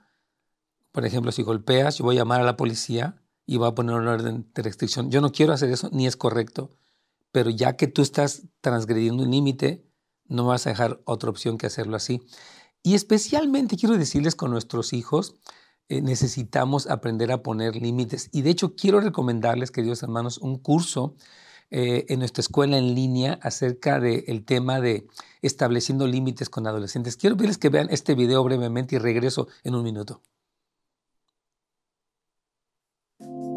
por 0.91 1.03
ejemplo, 1.03 1.31
si 1.31 1.41
golpeas, 1.41 1.97
yo 1.97 2.05
voy 2.05 2.15
a 2.15 2.19
llamar 2.19 2.41
a 2.41 2.43
la 2.43 2.57
policía 2.57 3.22
y 3.45 3.57
va 3.57 3.69
a 3.69 3.75
poner 3.75 3.95
un 3.95 4.07
orden 4.07 4.49
de 4.53 4.61
restricción. 4.61 5.11
Yo 5.11 5.21
no 5.21 5.31
quiero 5.31 5.53
hacer 5.53 5.69
eso, 5.69 5.89
ni 5.91 6.07
es 6.07 6.15
correcto, 6.15 6.71
pero 7.31 7.49
ya 7.49 7.75
que 7.75 7.87
tú 7.87 8.01
estás 8.01 8.43
transgrediendo 8.61 9.23
un 9.23 9.31
límite, 9.31 9.85
no 10.27 10.45
vas 10.45 10.65
a 10.65 10.69
dejar 10.69 11.01
otra 11.05 11.29
opción 11.29 11.57
que 11.57 11.67
hacerlo 11.67 11.95
así. 11.95 12.21
Y 12.83 12.95
especialmente 12.95 13.77
quiero 13.77 13.97
decirles 13.97 14.35
con 14.35 14.51
nuestros 14.51 14.93
hijos, 14.93 15.35
eh, 15.89 16.01
necesitamos 16.01 16.87
aprender 16.87 17.31
a 17.31 17.43
poner 17.43 17.75
límites. 17.75 18.29
Y 18.31 18.41
de 18.41 18.51
hecho 18.51 18.75
quiero 18.75 19.01
recomendarles, 19.01 19.71
queridos 19.71 20.03
hermanos, 20.03 20.37
un 20.37 20.57
curso 20.57 21.15
eh, 21.71 22.05
en 22.09 22.19
nuestra 22.19 22.41
escuela 22.41 22.77
en 22.77 22.93
línea 22.93 23.39
acerca 23.41 23.99
del 23.99 24.45
tema 24.45 24.79
de 24.79 25.07
estableciendo 25.41 26.07
límites 26.07 26.49
con 26.49 26.67
adolescentes. 26.67 27.17
Quiero 27.17 27.35
pedirles 27.35 27.57
que 27.57 27.69
vean 27.69 27.87
este 27.89 28.15
video 28.15 28.43
brevemente 28.43 28.95
y 28.95 28.99
regreso 28.99 29.47
en 29.63 29.75
un 29.75 29.83
minuto. 29.83 30.21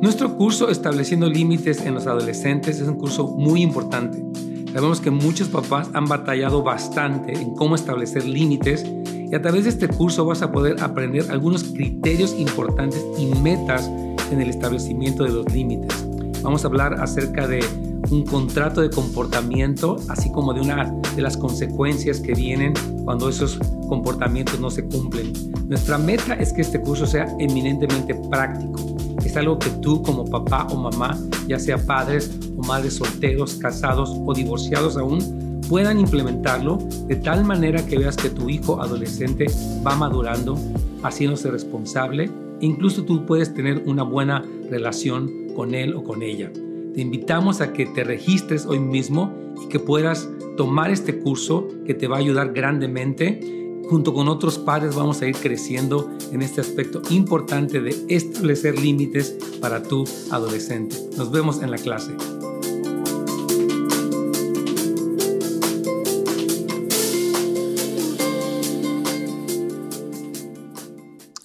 Nuestro 0.00 0.36
curso 0.36 0.68
Estableciendo 0.68 1.28
Límites 1.28 1.80
en 1.80 1.94
los 1.94 2.06
Adolescentes 2.06 2.80
es 2.80 2.86
un 2.86 2.96
curso 2.96 3.28
muy 3.28 3.62
importante. 3.62 4.22
Sabemos 4.70 5.00
que 5.00 5.10
muchos 5.10 5.48
papás 5.48 5.88
han 5.94 6.04
batallado 6.04 6.62
bastante 6.62 7.32
en 7.32 7.54
cómo 7.54 7.74
establecer 7.74 8.26
límites 8.26 8.84
y 8.84 9.34
a 9.34 9.40
través 9.40 9.64
de 9.64 9.70
este 9.70 9.88
curso 9.88 10.26
vas 10.26 10.42
a 10.42 10.52
poder 10.52 10.82
aprender 10.82 11.30
algunos 11.30 11.64
criterios 11.64 12.34
importantes 12.38 13.02
y 13.18 13.24
metas 13.40 13.90
en 14.30 14.42
el 14.42 14.50
establecimiento 14.50 15.24
de 15.24 15.30
los 15.30 15.50
límites. 15.50 16.06
Vamos 16.42 16.64
a 16.64 16.68
hablar 16.68 17.00
acerca 17.00 17.48
de 17.48 17.64
un 18.10 18.24
contrato 18.24 18.82
de 18.82 18.90
comportamiento, 18.90 19.96
así 20.08 20.30
como 20.30 20.52
de 20.52 20.60
una 20.60 20.94
de 21.16 21.22
las 21.22 21.38
consecuencias 21.38 22.20
que 22.20 22.34
vienen 22.34 22.74
cuando 23.04 23.30
esos 23.30 23.58
comportamientos 23.88 24.60
no 24.60 24.70
se 24.70 24.84
cumplen. 24.84 25.32
Nuestra 25.66 25.96
meta 25.96 26.34
es 26.34 26.52
que 26.52 26.60
este 26.60 26.80
curso 26.82 27.06
sea 27.06 27.34
eminentemente 27.38 28.14
práctico. 28.30 28.95
Algo 29.36 29.58
que 29.58 29.68
tú 29.82 30.02
como 30.02 30.24
papá 30.24 30.66
o 30.70 30.76
mamá, 30.76 31.18
ya 31.46 31.58
sea 31.58 31.76
padres 31.76 32.30
o 32.56 32.62
madres 32.66 32.94
solteros, 32.94 33.56
casados 33.56 34.10
o 34.24 34.32
divorciados 34.32 34.96
aún, 34.96 35.60
puedan 35.68 36.00
implementarlo 36.00 36.78
de 37.06 37.16
tal 37.16 37.44
manera 37.44 37.84
que 37.84 37.98
veas 37.98 38.16
que 38.16 38.30
tu 38.30 38.48
hijo 38.48 38.80
adolescente 38.80 39.46
va 39.86 39.94
madurando, 39.94 40.58
haciéndose 41.02 41.50
responsable. 41.50 42.30
Incluso 42.60 43.04
tú 43.04 43.26
puedes 43.26 43.52
tener 43.52 43.82
una 43.86 44.02
buena 44.02 44.42
relación 44.70 45.30
con 45.54 45.74
él 45.74 45.94
o 45.94 46.02
con 46.02 46.22
ella. 46.22 46.50
Te 46.94 47.02
invitamos 47.02 47.60
a 47.60 47.72
que 47.72 47.84
te 47.84 48.04
registres 48.04 48.64
hoy 48.64 48.78
mismo 48.78 49.32
y 49.62 49.68
que 49.68 49.78
puedas 49.78 50.28
tomar 50.56 50.90
este 50.90 51.18
curso 51.18 51.68
que 51.84 51.92
te 51.92 52.08
va 52.08 52.16
a 52.16 52.20
ayudar 52.20 52.54
grandemente. 52.54 53.40
Junto 53.88 54.12
con 54.12 54.28
otros 54.28 54.58
padres 54.58 54.96
vamos 54.96 55.22
a 55.22 55.26
ir 55.26 55.36
creciendo 55.36 56.10
en 56.32 56.42
este 56.42 56.60
aspecto 56.60 57.02
importante 57.10 57.80
de 57.80 58.04
establecer 58.08 58.76
límites 58.80 59.36
para 59.60 59.82
tu 59.82 60.04
adolescente. 60.32 60.96
Nos 61.16 61.30
vemos 61.30 61.62
en 61.62 61.70
la 61.70 61.78
clase. 61.78 62.16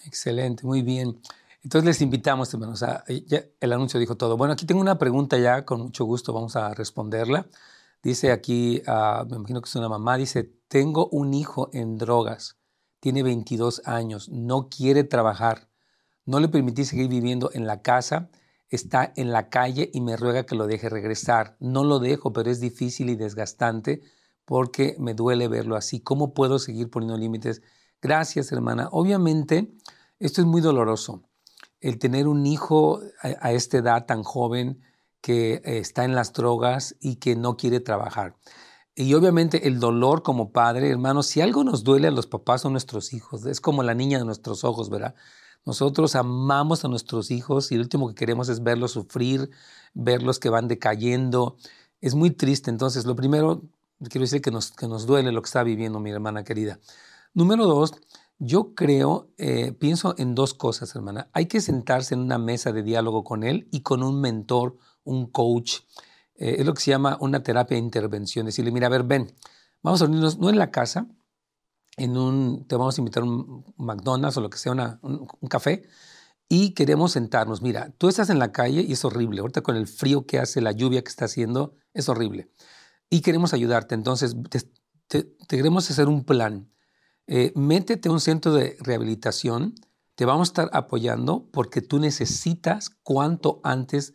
Excelente, 0.05 0.65
muy 0.65 0.81
bien. 0.81 1.19
Entonces 1.63 1.86
les 1.86 2.01
invitamos, 2.01 2.51
hermanos. 2.53 2.83
el 3.60 3.74
anuncio 3.74 4.00
dijo 4.00 4.17
todo. 4.17 4.36
Bueno, 4.36 4.53
aquí 4.53 4.65
tengo 4.65 4.81
una 4.81 4.98
pregunta 4.98 5.38
ya, 5.38 5.63
con 5.63 5.81
mucho 5.81 6.05
gusto 6.05 6.33
vamos 6.33 6.55
a 6.55 6.74
responderla. 6.74 7.45
Dice 8.03 8.31
aquí, 8.31 8.81
ah, 8.88 9.25
me 9.29 9.38
imagino 9.38 9.62
que 9.62 9.70
es 9.70 9.75
una 9.75 9.89
mamá, 9.89 10.17
dice, 10.17 10.51
tengo 10.67 11.08
un 11.10 11.34
hijo 11.34 11.70
en 11.74 11.98
drogas, 11.98 12.58
tiene 13.00 13.24
22 13.24 13.84
años, 13.86 14.29
no 14.29 14.70
quiere 14.70 15.03
trabajar, 15.03 15.70
no 16.25 16.39
le 16.39 16.48
permití 16.48 16.86
seguir 16.86 17.08
viviendo 17.08 17.50
en 17.53 17.67
la 17.67 17.81
casa, 17.81 18.29
está 18.72 19.12
en 19.15 19.31
la 19.31 19.50
calle 19.50 19.91
y 19.93 20.01
me 20.01 20.15
ruega 20.15 20.46
que 20.46 20.55
lo 20.55 20.65
deje 20.65 20.89
regresar. 20.89 21.58
No 21.60 21.84
lo 21.84 22.00
dejo, 22.00 22.31
pero 22.34 22.50
es 22.50 22.60
difícil 22.60 23.10
y 23.10 23.15
desgastante 23.15 24.01
porque 24.46 24.96
me 24.98 25.13
duele 25.13 25.48
verlo 25.48 25.75
así. 25.75 26.00
¿Cómo 26.00 26.34
puedo 26.34 26.58
seguir 26.58 26.89
poniendo 26.89 27.17
límites? 27.17 27.62
Gracias, 28.01 28.51
hermana. 28.51 28.88
Obviamente, 28.91 29.74
esto 30.20 30.41
es 30.41 30.48
muy 30.48 30.62
doloroso 30.62 31.24
el 31.81 32.00
tener 32.00 32.27
un 32.27 32.46
hijo 32.46 33.01
a, 33.22 33.51
esta 33.51 33.77
edad 33.77 34.05
tan 34.05 34.24
joven 34.24 34.81
que 35.21 35.55
eh, 35.55 35.77
está 35.77 36.03
en 36.03 36.15
las 36.15 36.33
drogas 36.33 36.95
y 36.99 37.17
que 37.17 37.35
no 37.35 37.57
quiere 37.57 37.79
trabajar. 37.79 38.35
Y 38.95 39.13
obviamente 39.13 39.67
el 39.67 39.79
dolor 39.79 40.21
como 40.21 40.51
padre, 40.51 40.89
hermano, 40.89 41.23
si 41.23 41.41
algo 41.41 41.63
nos 41.63 41.83
duele 41.83 42.07
a 42.07 42.11
los 42.11 42.27
papás 42.27 42.65
o 42.65 42.67
a 42.67 42.71
nuestros 42.71 43.13
hijos, 43.13 43.45
es 43.45 43.61
como 43.61 43.83
la 43.83 43.93
niña 43.93 44.19
de 44.19 44.25
nuestros 44.25 44.63
ojos, 44.63 44.89
¿verdad? 44.89 45.15
Nosotros 45.65 46.15
amamos 46.15 46.83
a 46.83 46.87
nuestros 46.87 47.31
hijos 47.31 47.71
y 47.71 47.75
lo 47.75 47.83
último 47.83 48.09
que 48.09 48.15
queremos 48.15 48.49
es 48.49 48.63
verlos 48.63 48.91
sufrir, 48.91 49.51
verlos 49.93 50.39
que 50.39 50.49
van 50.49 50.67
decayendo. 50.67 51.57
Es 52.01 52.15
muy 52.15 52.31
triste. 52.31 52.69
Entonces, 52.71 53.05
lo 53.05 53.15
primero, 53.15 53.61
quiero 54.09 54.23
decir 54.23 54.41
que 54.41 54.51
nos, 54.51 54.71
que 54.71 54.87
nos 54.87 55.05
duele 55.05 55.31
lo 55.31 55.41
que 55.41 55.47
está 55.47 55.63
viviendo 55.63 55.99
mi 55.99 56.09
hermana 56.11 56.43
querida. 56.43 56.79
Número 57.33 57.67
dos, 57.67 57.93
yo 58.39 58.73
creo, 58.73 59.29
eh, 59.37 59.71
pienso 59.73 60.15
en 60.17 60.33
dos 60.33 60.55
cosas, 60.55 60.95
hermana. 60.95 61.29
Hay 61.31 61.45
que 61.45 61.61
sentarse 61.61 62.15
en 62.15 62.21
una 62.21 62.39
mesa 62.39 62.71
de 62.71 62.81
diálogo 62.81 63.23
con 63.23 63.43
él 63.43 63.67
y 63.71 63.81
con 63.81 64.01
un 64.01 64.19
mentor, 64.19 64.77
un 65.03 65.27
coach. 65.27 65.79
Eh, 66.36 66.55
es 66.60 66.65
lo 66.65 66.74
que 66.74 66.81
se 66.81 66.91
llama 66.91 67.17
una 67.20 67.43
terapia 67.43 67.75
de 67.75 67.84
intervención. 67.84 68.46
Decirle, 68.46 68.72
mira, 68.72 68.88
a 68.88 68.89
ver, 68.89 69.03
ven, 69.03 69.34
vamos 69.81 70.01
a 70.01 70.05
unirnos, 70.05 70.39
no 70.39 70.50
en 70.50 70.58
la 70.58 70.72
casa, 70.72 71.08
en 71.98 72.17
un, 72.17 72.67
te 72.67 72.75
vamos 72.75 72.98
a 72.98 73.01
invitar 73.01 73.24
a 73.24 73.25
un 73.25 73.65
McDonald's 73.77 74.38
o 74.38 74.41
lo 74.41 74.50
que 74.50 74.58
sea, 74.58 75.00
un, 75.01 75.27
café, 75.50 75.84
y 76.48 76.74
queremos 76.74 77.13
sentarnos. 77.13 77.62
Mira, 77.62 77.93
tú 77.98 78.10
estás 78.10 78.29
en 78.29 78.39
la 78.39 78.51
calle 78.51 78.81
y 78.81 78.93
es 78.93 79.05
horrible. 79.05 79.41
Ahorita 79.41 79.62
con 79.62 79.75
el 79.75 79.88
frío 79.88 80.25
que 80.25 80.39
hace, 80.39 80.62
la 80.62 80.72
lluvia 80.72 81.01
que 81.03 81.10
está 81.10 81.25
haciendo, 81.25 81.75
es 81.93 82.10
horrible. 82.10 82.51
Y 83.10 83.22
queremos 83.22 83.53
ayudarte. 83.53 83.96
Entonces, 83.96 84.36
te 85.08 85.36
queremos 85.48 85.89
hacer 85.89 86.08
un 86.08 86.24
plan 86.24 86.72
eh, 87.34 87.53
métete 87.55 88.10
a 88.10 88.12
un 88.12 88.20
centro 88.20 88.53
de 88.53 88.75
rehabilitación, 88.81 89.75
te 90.15 90.25
vamos 90.25 90.50
a 90.50 90.51
estar 90.51 90.70
apoyando 90.74 91.48
porque 91.53 91.81
tú 91.81 91.98
necesitas 91.98 92.89
cuanto 92.89 93.62
antes 93.63 94.13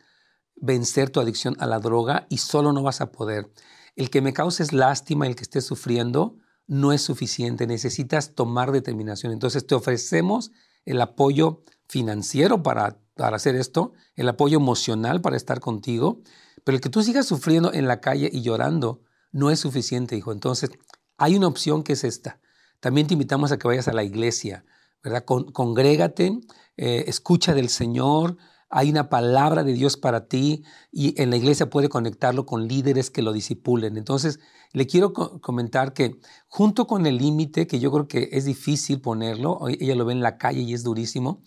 vencer 0.56 1.10
tu 1.10 1.20
adicción 1.20 1.56
a 1.58 1.66
la 1.66 1.78
droga 1.78 2.26
y 2.28 2.38
solo 2.38 2.72
no 2.72 2.82
vas 2.82 3.00
a 3.00 3.12
poder. 3.12 3.50
El 3.94 4.10
que 4.10 4.20
me 4.20 4.32
causes 4.32 4.72
lástima, 4.72 5.26
el 5.26 5.36
que 5.36 5.42
estés 5.42 5.64
sufriendo, 5.64 6.36
no 6.66 6.92
es 6.92 7.02
suficiente, 7.02 7.66
necesitas 7.66 8.34
tomar 8.34 8.72
determinación. 8.72 9.32
Entonces 9.32 9.66
te 9.66 9.74
ofrecemos 9.74 10.50
el 10.84 11.00
apoyo 11.00 11.62
financiero 11.88 12.62
para, 12.62 12.98
para 13.14 13.36
hacer 13.36 13.54
esto, 13.54 13.92
el 14.14 14.28
apoyo 14.28 14.58
emocional 14.58 15.20
para 15.20 15.36
estar 15.36 15.60
contigo, 15.60 16.20
pero 16.64 16.76
el 16.76 16.80
que 16.80 16.90
tú 16.90 17.02
sigas 17.02 17.26
sufriendo 17.26 17.72
en 17.72 17.86
la 17.86 18.00
calle 18.00 18.28
y 18.32 18.42
llorando 18.42 19.02
no 19.32 19.50
es 19.50 19.60
suficiente, 19.60 20.16
hijo. 20.16 20.32
Entonces 20.32 20.70
hay 21.16 21.36
una 21.36 21.46
opción 21.46 21.82
que 21.82 21.92
es 21.92 22.04
esta. 22.04 22.40
También 22.80 23.06
te 23.06 23.14
invitamos 23.14 23.52
a 23.52 23.58
que 23.58 23.68
vayas 23.68 23.88
a 23.88 23.92
la 23.92 24.04
iglesia, 24.04 24.64
¿verdad? 25.02 25.24
congrégate, 25.24 26.40
eh, 26.76 27.04
escucha 27.06 27.54
del 27.54 27.68
Señor, 27.68 28.36
hay 28.68 28.90
una 28.90 29.08
palabra 29.08 29.62
de 29.64 29.72
Dios 29.72 29.96
para 29.96 30.28
ti 30.28 30.64
y 30.90 31.20
en 31.20 31.30
la 31.30 31.36
iglesia 31.36 31.70
puede 31.70 31.88
conectarlo 31.88 32.46
con 32.46 32.66
líderes 32.66 33.10
que 33.10 33.22
lo 33.22 33.32
disipulen. 33.32 33.96
Entonces, 33.96 34.40
le 34.72 34.86
quiero 34.86 35.12
comentar 35.12 35.92
que 35.92 36.20
junto 36.48 36.86
con 36.86 37.06
el 37.06 37.18
límite, 37.18 37.66
que 37.66 37.78
yo 37.78 37.92
creo 37.92 38.08
que 38.08 38.28
es 38.32 38.44
difícil 38.44 39.00
ponerlo, 39.00 39.60
ella 39.68 39.94
lo 39.94 40.04
ve 40.04 40.12
en 40.12 40.20
la 40.20 40.38
calle 40.38 40.60
y 40.60 40.74
es 40.74 40.82
durísimo, 40.82 41.42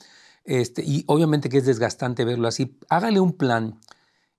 este, 0.46 0.84
y 0.84 1.04
obviamente 1.08 1.50
que 1.50 1.58
es 1.58 1.66
desgastante 1.66 2.26
verlo 2.26 2.48
así, 2.48 2.78
hágale 2.90 3.20
un 3.20 3.34
plan 3.34 3.80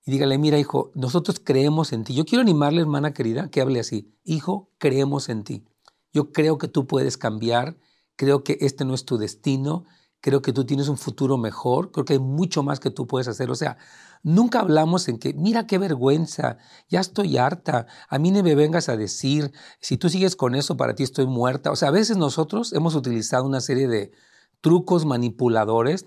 y 0.04 0.12
dígale, 0.12 0.38
mira 0.38 0.58
hijo, 0.58 0.90
nosotros 0.94 1.40
creemos 1.44 1.92
en 1.92 2.04
ti. 2.04 2.14
Yo 2.14 2.24
quiero 2.24 2.42
animarle, 2.42 2.80
hermana 2.80 3.12
querida, 3.12 3.50
que 3.50 3.60
hable 3.60 3.80
así, 3.80 4.12
hijo, 4.24 4.70
creemos 4.78 5.28
en 5.28 5.44
ti. 5.44 5.64
Yo 6.12 6.32
creo 6.32 6.58
que 6.58 6.68
tú 6.68 6.86
puedes 6.86 7.16
cambiar, 7.16 7.76
creo 8.16 8.42
que 8.42 8.58
este 8.60 8.84
no 8.84 8.94
es 8.94 9.04
tu 9.04 9.18
destino, 9.18 9.84
creo 10.20 10.42
que 10.42 10.52
tú 10.52 10.64
tienes 10.64 10.88
un 10.88 10.98
futuro 10.98 11.38
mejor, 11.38 11.92
creo 11.92 12.04
que 12.04 12.14
hay 12.14 12.18
mucho 12.18 12.62
más 12.62 12.80
que 12.80 12.90
tú 12.90 13.06
puedes 13.06 13.28
hacer. 13.28 13.50
O 13.50 13.54
sea, 13.54 13.78
nunca 14.22 14.60
hablamos 14.60 15.08
en 15.08 15.18
que, 15.18 15.32
mira 15.34 15.66
qué 15.66 15.78
vergüenza, 15.78 16.58
ya 16.88 17.00
estoy 17.00 17.38
harta, 17.38 17.86
a 18.08 18.18
mí 18.18 18.30
ni 18.30 18.42
me 18.42 18.54
vengas 18.54 18.88
a 18.88 18.96
decir, 18.96 19.52
si 19.80 19.96
tú 19.96 20.08
sigues 20.08 20.36
con 20.36 20.54
eso, 20.54 20.76
para 20.76 20.94
ti 20.94 21.02
estoy 21.02 21.26
muerta. 21.26 21.70
O 21.70 21.76
sea, 21.76 21.88
a 21.88 21.92
veces 21.92 22.16
nosotros 22.16 22.72
hemos 22.72 22.94
utilizado 22.94 23.44
una 23.44 23.60
serie 23.60 23.88
de 23.88 24.12
trucos 24.60 25.06
manipuladores 25.06 26.06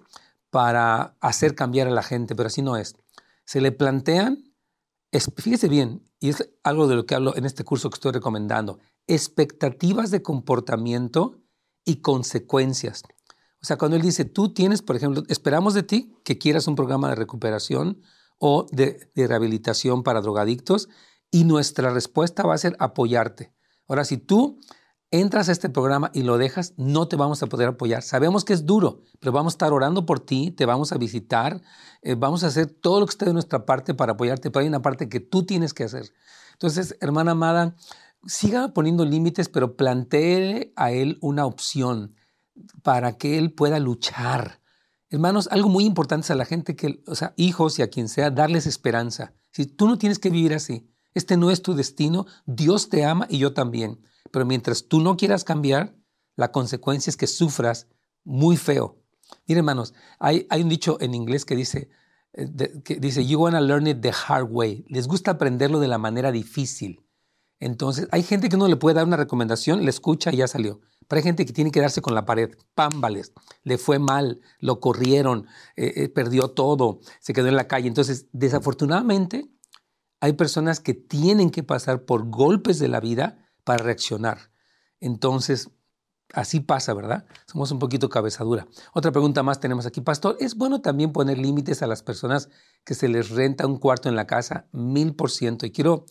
para 0.50 1.16
hacer 1.20 1.56
cambiar 1.56 1.88
a 1.88 1.92
la 1.92 2.04
gente, 2.04 2.36
pero 2.36 2.48
así 2.48 2.62
no 2.62 2.78
es. 2.78 2.96
Se 3.46 3.62
le 3.62 3.72
plantean, 3.72 4.54
fíjese 5.36 5.68
bien, 5.68 6.04
y 6.20 6.30
es 6.30 6.52
algo 6.64 6.88
de 6.88 6.96
lo 6.96 7.06
que 7.06 7.16
hablo 7.16 7.36
en 7.36 7.46
este 7.46 7.64
curso 7.64 7.90
que 7.90 7.96
estoy 7.96 8.12
recomendando, 8.12 8.80
expectativas 9.08 10.12
de 10.12 10.22
comportamiento 10.22 11.40
y 11.84 11.98
consecuencias. 11.98 13.04
O 13.64 13.66
sea, 13.66 13.78
cuando 13.78 13.96
él 13.96 14.04
dice, 14.04 14.26
tú 14.26 14.54
tienes, 14.54 14.82
por 14.82 14.98
ejemplo, 14.98 15.24
esperamos 15.30 15.74
de 15.74 15.84
ti 15.84 16.14
que 16.26 16.38
quieras 16.38 16.68
un 16.68 16.76
programa 16.76 17.08
de 17.08 17.16
recuperación 17.16 18.02
o 18.38 18.66
de, 18.74 19.10
rehabilitación 19.16 20.04
para 20.04 20.20
drogadictos 20.20 20.90
y 21.32 21.46
nuestra 21.46 21.90
respuesta 21.90 22.44
va 22.44 22.56
a 22.56 22.58
ser 22.58 22.76
apoyarte. 22.80 23.54
Ahora, 23.88 24.04
si 24.04 24.18
tú 24.18 24.60
entras 25.12 25.48
a 25.48 25.54
este 25.54 25.70
programa 25.70 26.12
y 26.14 26.24
lo 26.24 26.38
dejas, 26.38 26.74
no 26.76 27.08
te 27.08 27.16
vamos 27.16 27.42
a 27.42 27.48
poder 27.48 27.70
apoyar. 27.70 28.04
Sabemos 28.04 28.44
que 28.44 28.52
es 28.52 28.66
duro, 28.66 29.04
pero 29.22 29.32
vamos 29.32 29.54
a 29.54 29.56
estar 29.56 29.72
orando 29.72 30.06
por 30.06 30.20
ti, 30.20 30.52
te 30.52 30.66
vamos 30.66 30.92
a 30.92 30.98
visitar, 30.98 31.62
eh, 32.02 32.16
vamos 32.16 32.44
a 32.44 32.48
hacer 32.48 32.66
todo 32.66 33.00
lo 33.00 33.06
que 33.06 33.12
esté 33.12 33.26
de 33.26 33.34
nuestra 33.34 33.66
parte 33.66 33.94
para 33.94 34.12
apoyarte, 34.12 34.52
pero 34.52 34.64
hay 34.64 34.68
una 34.68 34.82
parte 34.82 35.08
que 35.08 35.22
tú 35.22 35.46
tienes 35.46 35.74
que 35.74 35.86
hacer. 35.86 36.12
Entonces, 36.52 36.98
hermana 37.00 37.32
amada, 37.32 37.78
siga 38.26 38.74
poniendo 38.74 39.06
límites, 39.06 39.48
pero 39.48 39.78
plantee 39.78 40.74
a 40.76 40.92
él 40.92 41.18
una 41.22 41.46
opción 41.46 42.16
para 42.82 43.18
que 43.18 43.38
él 43.38 43.54
pueda 43.54 43.80
luchar. 43.80 44.62
Hermanos, 45.10 45.48
algo 45.52 45.70
muy 45.70 45.86
importante 45.86 46.26
es 46.26 46.32
a 46.32 46.36
la 46.36 46.46
gente 46.46 46.76
que, 46.76 47.04
o 47.08 47.16
sea, 47.16 47.34
hijos 47.38 47.78
y 47.78 47.82
a 47.82 47.90
quien 47.90 48.10
sea, 48.10 48.32
darles 48.32 48.66
esperanza. 48.66 49.34
Si 49.52 49.66
tú 49.66 49.88
no 49.88 49.98
tienes 49.98 50.20
que 50.20 50.30
vivir 50.30 50.54
así, 50.54 50.90
este 51.14 51.38
no 51.38 51.52
es 51.52 51.62
tu 51.62 51.76
destino, 51.76 52.26
Dios 52.46 52.90
te 52.90 53.06
ama 53.06 53.28
y 53.30 53.38
yo 53.38 53.54
también. 53.54 54.02
Pero 54.32 54.46
mientras 54.46 54.88
tú 54.88 55.02
no 55.02 55.16
quieras 55.16 55.44
cambiar, 55.44 55.96
la 56.36 56.52
consecuencia 56.52 57.12
es 57.12 57.18
que 57.18 57.28
sufras 57.28 57.88
muy 58.24 58.58
feo. 58.58 59.00
Miren, 59.48 59.60
hermanos, 59.60 59.94
hay, 60.20 60.48
hay 60.50 60.64
un 60.64 60.70
dicho 60.70 60.98
en 61.00 61.14
inglés 61.14 61.46
que 61.46 61.56
dice, 61.56 61.90
eh, 62.34 62.82
que 62.84 62.96
dice, 62.96 63.26
you 63.26 63.40
wanna 63.40 63.62
learn 63.62 63.86
it 63.88 64.02
the 64.02 64.12
hard 64.12 64.48
way. 64.50 64.86
Les 64.88 65.08
gusta 65.08 65.32
aprenderlo 65.32 65.80
de 65.80 65.88
la 65.88 65.98
manera 65.98 66.32
difícil. 66.32 67.06
Entonces, 67.60 68.08
hay 68.12 68.24
gente 68.24 68.50
que 68.50 68.58
no 68.58 68.68
le 68.68 68.76
puede 68.76 68.96
dar 68.96 69.06
una 69.06 69.18
recomendación, 69.18 69.84
le 69.84 69.90
escucha 69.90 70.34
y 70.34 70.38
ya 70.38 70.48
salió. 70.48 70.82
Pero 71.08 71.18
hay 71.18 71.24
gente 71.24 71.46
que 71.46 71.54
tiene 71.54 71.72
que 71.72 71.82
darse 71.82 72.02
con 72.02 72.16
la 72.16 72.26
pared, 72.26 72.52
pámbales, 72.76 73.34
le 73.64 73.78
fue 73.78 74.00
mal, 74.00 74.42
lo 74.60 74.80
corrieron, 74.80 75.48
eh, 75.76 75.94
eh, 75.96 76.10
perdió 76.10 76.50
todo, 76.50 77.00
se 77.20 77.34
quedó 77.34 77.48
en 77.48 77.56
la 77.56 77.68
calle. 77.68 77.88
Entonces, 77.88 78.28
desafortunadamente, 78.32 79.50
hay 80.20 80.34
personas 80.34 80.80
que 80.80 80.94
tienen 80.94 81.50
que 81.50 81.64
pasar 81.64 82.06
por 82.06 82.30
golpes 82.30 82.80
de 82.80 82.88
la 82.88 83.00
vida 83.00 83.50
para 83.64 83.84
reaccionar. 83.84 84.52
Entonces, 85.00 85.70
así 86.34 86.60
pasa, 86.60 86.94
¿verdad? 86.94 87.26
Somos 87.46 87.72
un 87.72 87.80
poquito 87.80 88.10
cabezadura. 88.10 88.68
Otra 88.94 89.12
pregunta 89.12 89.44
más 89.44 89.60
tenemos 89.60 89.86
aquí, 89.86 90.02
pastor. 90.02 90.38
¿Es 90.40 90.56
bueno 90.56 90.82
también 90.82 91.12
poner 91.12 91.38
límites 91.38 91.82
a 91.82 91.88
las 91.88 92.04
personas 92.04 92.50
que 92.84 92.96
se 92.96 93.08
les 93.08 93.30
renta 93.30 93.68
un 93.68 93.78
cuarto 93.78 94.10
en 94.10 94.16
la 94.16 94.26
casa? 94.26 94.68
Mil 94.72 95.16
por 95.16 95.30
ciento. 95.30 95.66
Y 95.66 95.72
quiero 95.72 96.06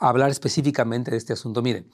hablar 0.00 0.30
específicamente 0.30 1.10
de 1.10 1.16
este 1.16 1.32
asunto. 1.32 1.62
Miren, 1.62 1.90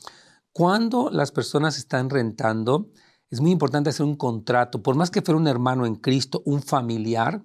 cuando 0.56 1.10
las 1.10 1.32
personas 1.32 1.76
están 1.76 2.08
rentando, 2.08 2.88
es 3.28 3.42
muy 3.42 3.50
importante 3.50 3.90
hacer 3.90 4.06
un 4.06 4.16
contrato. 4.16 4.82
Por 4.82 4.94
más 4.96 5.10
que 5.10 5.20
fuera 5.20 5.38
un 5.38 5.48
hermano 5.48 5.84
en 5.84 5.96
Cristo, 5.96 6.42
un 6.46 6.62
familiar, 6.62 7.44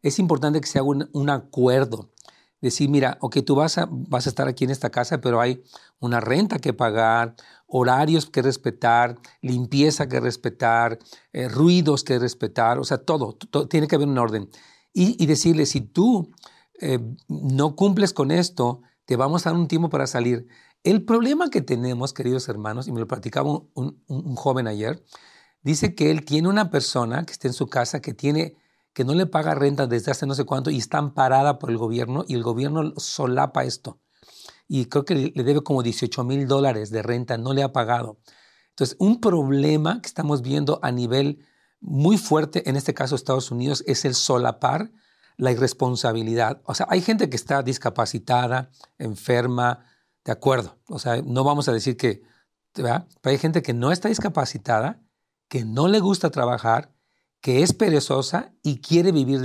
es 0.00 0.20
importante 0.20 0.60
que 0.60 0.68
se 0.68 0.78
haga 0.78 0.86
un 1.12 1.30
acuerdo 1.30 2.12
decir, 2.60 2.88
mira, 2.88 3.18
ok, 3.20 3.38
tú 3.44 3.56
vas 3.56 3.78
a, 3.78 3.88
vas 3.90 4.26
a 4.26 4.30
estar 4.30 4.46
aquí 4.46 4.62
en 4.62 4.70
esta 4.70 4.90
casa, 4.90 5.20
pero 5.20 5.40
hay 5.40 5.60
una 5.98 6.20
renta 6.20 6.60
que 6.60 6.72
pagar, 6.72 7.34
horarios 7.66 8.26
que 8.26 8.42
respetar, 8.42 9.18
limpieza 9.40 10.08
que 10.08 10.20
respetar, 10.20 11.00
eh, 11.32 11.48
ruidos 11.48 12.04
que 12.04 12.20
respetar, 12.20 12.78
o 12.78 12.84
sea, 12.84 12.98
todo, 12.98 13.36
tiene 13.68 13.88
que 13.88 13.96
haber 13.96 14.06
un 14.06 14.18
orden. 14.18 14.48
Y, 14.94 15.26
decirle, 15.26 15.66
si 15.66 15.80
tú 15.80 16.30
eh, 16.80 17.00
no 17.26 17.74
cumples 17.74 18.12
con 18.12 18.30
esto, 18.30 18.82
te 19.04 19.16
vamos 19.16 19.46
a 19.46 19.50
dar 19.50 19.58
un 19.58 19.66
tiempo 19.66 19.88
para 19.88 20.06
salir. 20.06 20.46
El 20.82 21.04
problema 21.04 21.50
que 21.50 21.62
tenemos, 21.62 22.12
queridos 22.12 22.48
hermanos, 22.48 22.88
y 22.88 22.92
me 22.92 23.00
lo 23.00 23.06
platicaba 23.06 23.50
un 23.74 24.36
joven 24.36 24.66
ayer, 24.66 25.04
dice 25.62 25.94
que 25.94 26.10
él 26.10 26.24
tiene 26.24 26.48
una 26.48 26.70
persona 26.70 27.24
que 27.24 27.32
está 27.32 27.48
en 27.48 27.54
su 27.54 27.68
casa 27.68 28.00
que 28.00 28.14
tiene 28.14 28.56
que 28.92 29.04
no 29.04 29.14
le 29.14 29.26
paga 29.26 29.54
renta 29.54 29.86
desde 29.86 30.10
hace 30.10 30.26
no 30.26 30.34
sé 30.34 30.44
cuánto 30.44 30.70
y 30.70 30.78
está 30.78 30.98
amparada 30.98 31.58
por 31.58 31.70
el 31.70 31.78
gobierno 31.78 32.24
y 32.28 32.34
el 32.34 32.42
gobierno 32.42 32.92
solapa 32.96 33.64
esto. 33.64 34.00
Y 34.68 34.86
creo 34.86 35.04
que 35.04 35.32
le 35.34 35.44
debe 35.44 35.62
como 35.62 35.82
18 35.82 36.24
mil 36.24 36.46
dólares 36.46 36.90
de 36.90 37.02
renta, 37.02 37.38
no 37.38 37.52
le 37.52 37.62
ha 37.62 37.72
pagado. 37.72 38.18
Entonces, 38.70 38.96
un 38.98 39.20
problema 39.20 40.00
que 40.00 40.08
estamos 40.08 40.42
viendo 40.42 40.78
a 40.82 40.90
nivel 40.92 41.44
muy 41.80 42.16
fuerte, 42.16 42.68
en 42.68 42.76
este 42.76 42.94
caso 42.94 43.16
Estados 43.16 43.50
Unidos, 43.50 43.82
es 43.86 44.04
el 44.04 44.14
solapar 44.14 44.92
la 45.36 45.52
irresponsabilidad. 45.52 46.62
O 46.64 46.74
sea, 46.74 46.86
hay 46.88 47.00
gente 47.00 47.28
que 47.28 47.36
está 47.36 47.62
discapacitada, 47.62 48.70
enferma, 48.98 49.84
de 50.24 50.32
acuerdo. 50.32 50.78
O 50.88 50.98
sea, 50.98 51.22
no 51.22 51.44
vamos 51.44 51.68
a 51.68 51.72
decir 51.72 51.96
que, 51.96 52.22
¿verdad? 52.74 53.08
Hay 53.22 53.38
gente 53.38 53.62
que 53.62 53.74
no 53.74 53.92
está 53.92 54.08
discapacitada, 54.08 55.02
que 55.48 55.64
no 55.64 55.88
le 55.88 56.00
gusta 56.00 56.30
trabajar, 56.30 56.94
que 57.40 57.62
es 57.62 57.72
perezosa 57.72 58.54
y 58.62 58.80
quiere 58.80 59.12
vivir 59.12 59.40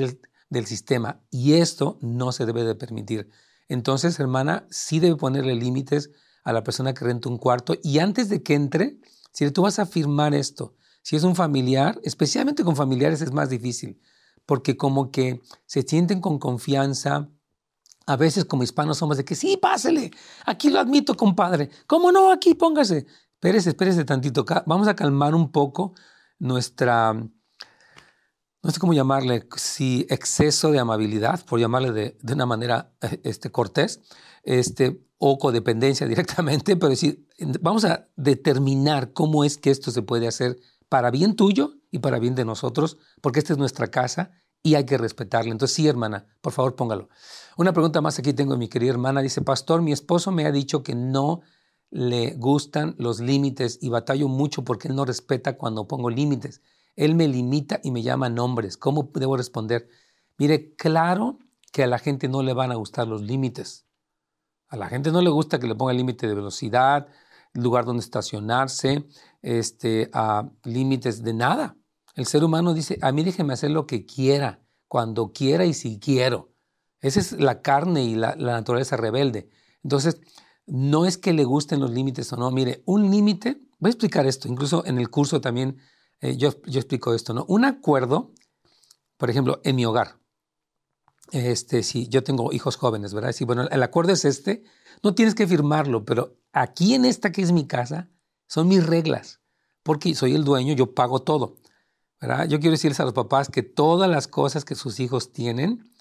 del, 0.49 0.65
sistema. 0.65 1.21
Y 1.30 1.54
esto 1.54 1.97
no 2.01 2.32
se 2.32 2.45
debe 2.45 2.63
de 2.63 2.75
permitir. 2.75 3.30
Entonces, 3.67 4.19
hermana, 4.19 4.65
sí 4.69 4.99
debe 4.99 5.17
ponerle 5.17 5.56
límites 5.56 6.12
a 6.43 6.54
la 6.54 6.63
persona 6.63 6.93
que 6.93 7.04
renta 7.04 7.28
un 7.28 7.38
cuarto. 7.38 7.75
Y 7.84 7.99
antes 7.99 8.30
de 8.30 8.41
que 8.41 8.54
entre, 8.54 8.97
si 9.34 9.49
tú 9.51 9.63
vas 9.63 9.80
a 9.80 9.86
firmar 9.86 10.34
esto, 10.34 10.75
si 11.01 11.15
es 11.15 11.23
un 11.23 11.36
familiar, 11.36 11.99
especialmente 12.04 12.63
con 12.63 12.75
familiares 12.75 13.21
es 13.21 13.34
más 13.34 13.49
difícil, 13.49 14.01
porque 14.45 14.78
como 14.78 15.12
que 15.12 15.41
se 15.65 15.82
sienten 15.82 16.21
con 16.21 16.39
confianza. 16.39 17.30
A 18.08 18.15
veces 18.15 18.46
como 18.46 18.63
hispanos 18.63 18.98
somos 18.98 19.17
de 19.17 19.26
que 19.26 19.36
sí, 19.36 19.58
pásele, 19.58 20.12
aquí 20.46 20.70
lo 20.70 20.80
admito, 20.80 21.15
compadre. 21.15 21.70
¿Cómo 21.86 22.12
no? 22.12 22.32
Aquí 22.32 22.56
póngase. 22.56 23.06
Espérese, 23.34 23.70
espérese 23.70 24.06
tantito. 24.06 24.46
Vamos 24.65 24.88
a 24.88 24.96
calmar 24.96 25.36
un 25.36 25.52
poco 25.52 25.93
nuestra, 26.39 27.13
no 27.13 28.72
sé 28.72 28.80
cómo 28.80 28.93
llamarle, 28.93 29.48
si 29.58 30.08
exceso 30.10 30.72
de 30.72 30.80
amabilidad, 30.80 31.46
por 31.46 31.60
llamarle 31.60 31.91
de, 31.91 32.34
una 32.34 32.46
manera 32.46 32.93
eh, 33.02 33.20
este, 33.24 33.52
cortés, 33.52 34.02
este, 34.43 35.06
o 35.17 35.38
codependencia 35.38 36.08
directamente, 36.08 36.78
pero 36.78 36.89
decir, 36.89 37.28
vamos 37.60 37.86
a 37.86 38.08
determinar 38.15 39.13
cómo 39.13 39.43
es 39.43 39.58
que 39.58 39.70
esto 39.70 39.91
se 39.91 40.02
puede 40.02 40.28
hacer 40.28 40.58
para 40.89 41.12
bien 41.12 41.36
tuyo 41.36 41.74
y 41.91 42.00
para 42.00 42.20
bien 42.20 42.36
de 42.36 42.46
nosotros, 42.46 42.98
porque 43.22 43.39
esta 43.39 43.54
es 43.54 43.60
nuestra 43.60 43.88
casa 43.88 44.32
y 44.67 44.75
hay 44.75 44.86
que 44.86 44.97
respetarla. 44.97 45.51
Entonces, 45.51 45.75
sí, 45.75 45.88
hermana, 45.88 46.25
por 46.41 46.51
favor, 46.51 46.75
póngalo. 46.75 47.08
Una 47.56 47.71
pregunta 47.71 48.01
más 48.01 48.19
aquí 48.19 48.34
tengo 48.34 48.58
mi 48.58 48.67
querida 48.67 48.91
hermana. 48.91 49.21
Dice, 49.21 49.41
pastor, 49.41 49.82
mi 49.82 49.93
esposo 49.93 50.32
me 50.32 50.45
ha 50.45 50.51
dicho 50.51 50.84
que 50.84 50.93
no 50.93 51.39
le 51.89 52.34
gustan 52.36 52.93
los 52.97 53.21
límites 53.21 53.80
y 53.82 53.88
batallo 53.88 54.27
mucho 54.27 54.65
porque 54.65 54.89
él 54.89 54.95
no 54.95 55.06
respeta 55.06 55.58
cuando 55.58 55.88
pongo 55.88 56.10
límites. 56.10 56.62
Él 56.97 57.15
me 57.15 57.30
limita 57.30 57.80
y 57.82 57.91
me 57.91 58.03
llama 58.03 58.30
nombres. 58.30 58.75
¿Cómo 58.75 59.10
debo 59.13 59.38
responder? 59.38 59.88
Mire, 60.38 60.75
claro 60.75 61.39
que 61.71 61.84
a 61.84 61.88
la 61.88 61.99
gente 61.99 62.27
no 62.27 62.43
le 62.43 62.53
van 62.53 62.71
a 62.73 62.75
gustar 62.75 63.08
los 63.08 63.21
límites. 63.21 63.86
A 64.67 64.75
la 64.75 64.89
gente 64.89 65.12
no 65.12 65.21
le 65.21 65.30
gusta 65.30 65.60
que 65.60 65.67
le 65.67 65.75
ponga 65.75 65.93
límite 65.93 66.27
de 66.27 66.36
velocidad, 66.36 67.08
lugar 67.53 67.86
donde 67.86 68.03
estacionarse, 68.03 69.08
este, 69.41 70.10
a 70.12 70.49
límites 70.65 71.23
de 71.23 71.34
nada. 71.34 71.77
El 72.17 72.25
ser 72.25 72.43
humano 72.43 72.73
dice, 72.73 72.97
a 73.03 73.12
mí 73.12 73.23
déjeme 73.23 73.53
hacer 73.53 73.69
lo 73.69 73.86
que 73.86 74.03
quiera, 74.03 74.60
cuando 74.88 75.34
quiera 75.34 75.65
y 75.65 75.75
si 75.75 75.99
quiero. 75.99 76.51
Esa 76.99 77.19
es 77.19 77.34
la 77.34 77.62
carne 77.62 78.03
y 78.06 78.15
la, 78.15 78.36
naturaleza 78.36 78.97
rebelde. 78.97 79.51
Entonces, 79.84 80.19
no 80.65 81.06
es 81.06 81.19
que 81.19 81.32
le 81.32 81.43
gusten 81.43 81.80
los 81.80 81.91
límites 81.91 82.34
o 82.34 82.36
no. 82.36 82.49
Mire, 82.49 82.82
un 82.86 83.12
límite, 83.12 83.62
voy 83.77 83.89
a 83.89 83.91
explicar 83.91 84.25
esto, 84.25 84.47
incluso 84.47 84.84
en 84.88 84.97
el 84.97 85.12
curso 85.12 85.41
también 85.41 85.77
eh, 86.19 86.36
yo, 86.38 86.60
yo, 86.63 86.80
explico 86.80 87.13
esto, 87.13 87.36
¿no? 87.36 87.45
Un 87.47 87.65
acuerdo, 87.65 88.34
por 89.17 89.30
ejemplo, 89.30 89.62
en 89.63 89.75
mi 89.75 89.86
hogar, 89.86 90.17
este, 91.32 91.84
si 91.84 92.08
yo 92.08 92.23
tengo 92.23 92.51
hijos 92.51 92.77
jóvenes, 92.77 93.13
¿verdad? 93.13 93.32
Si, 93.32 93.45
bueno, 93.45 93.67
el 93.69 93.84
acuerdo 93.84 94.13
es 94.13 94.25
este, 94.25 94.63
no 95.03 95.13
tienes 95.13 95.36
que 95.36 95.45
firmarlo, 95.45 96.03
pero 96.03 96.36
aquí 96.51 96.95
en 96.95 97.06
esta 97.06 97.32
que 97.32 97.43
es 97.43 97.51
mi 97.51 97.67
casa, 97.67 98.10
son 98.47 98.69
mis 98.69 98.84
reglas, 98.84 99.39
porque 99.84 100.15
soy 100.15 100.34
el 100.34 100.43
dueño, 100.43 100.73
yo 100.73 100.95
pago 100.95 101.21
todo, 101.21 101.58
Yo 102.21 102.60
quiero 102.60 102.71
decirles 102.71 102.99
a 102.99 103.03
los 103.03 103.13
papás 103.13 103.49
que 103.49 103.63
todas 103.63 104.10
las 104.10 104.27
cosas 104.27 104.65
que 104.65 104.75
sus 104.75 104.99
hijos 104.99 105.32
tienen, 105.34 105.91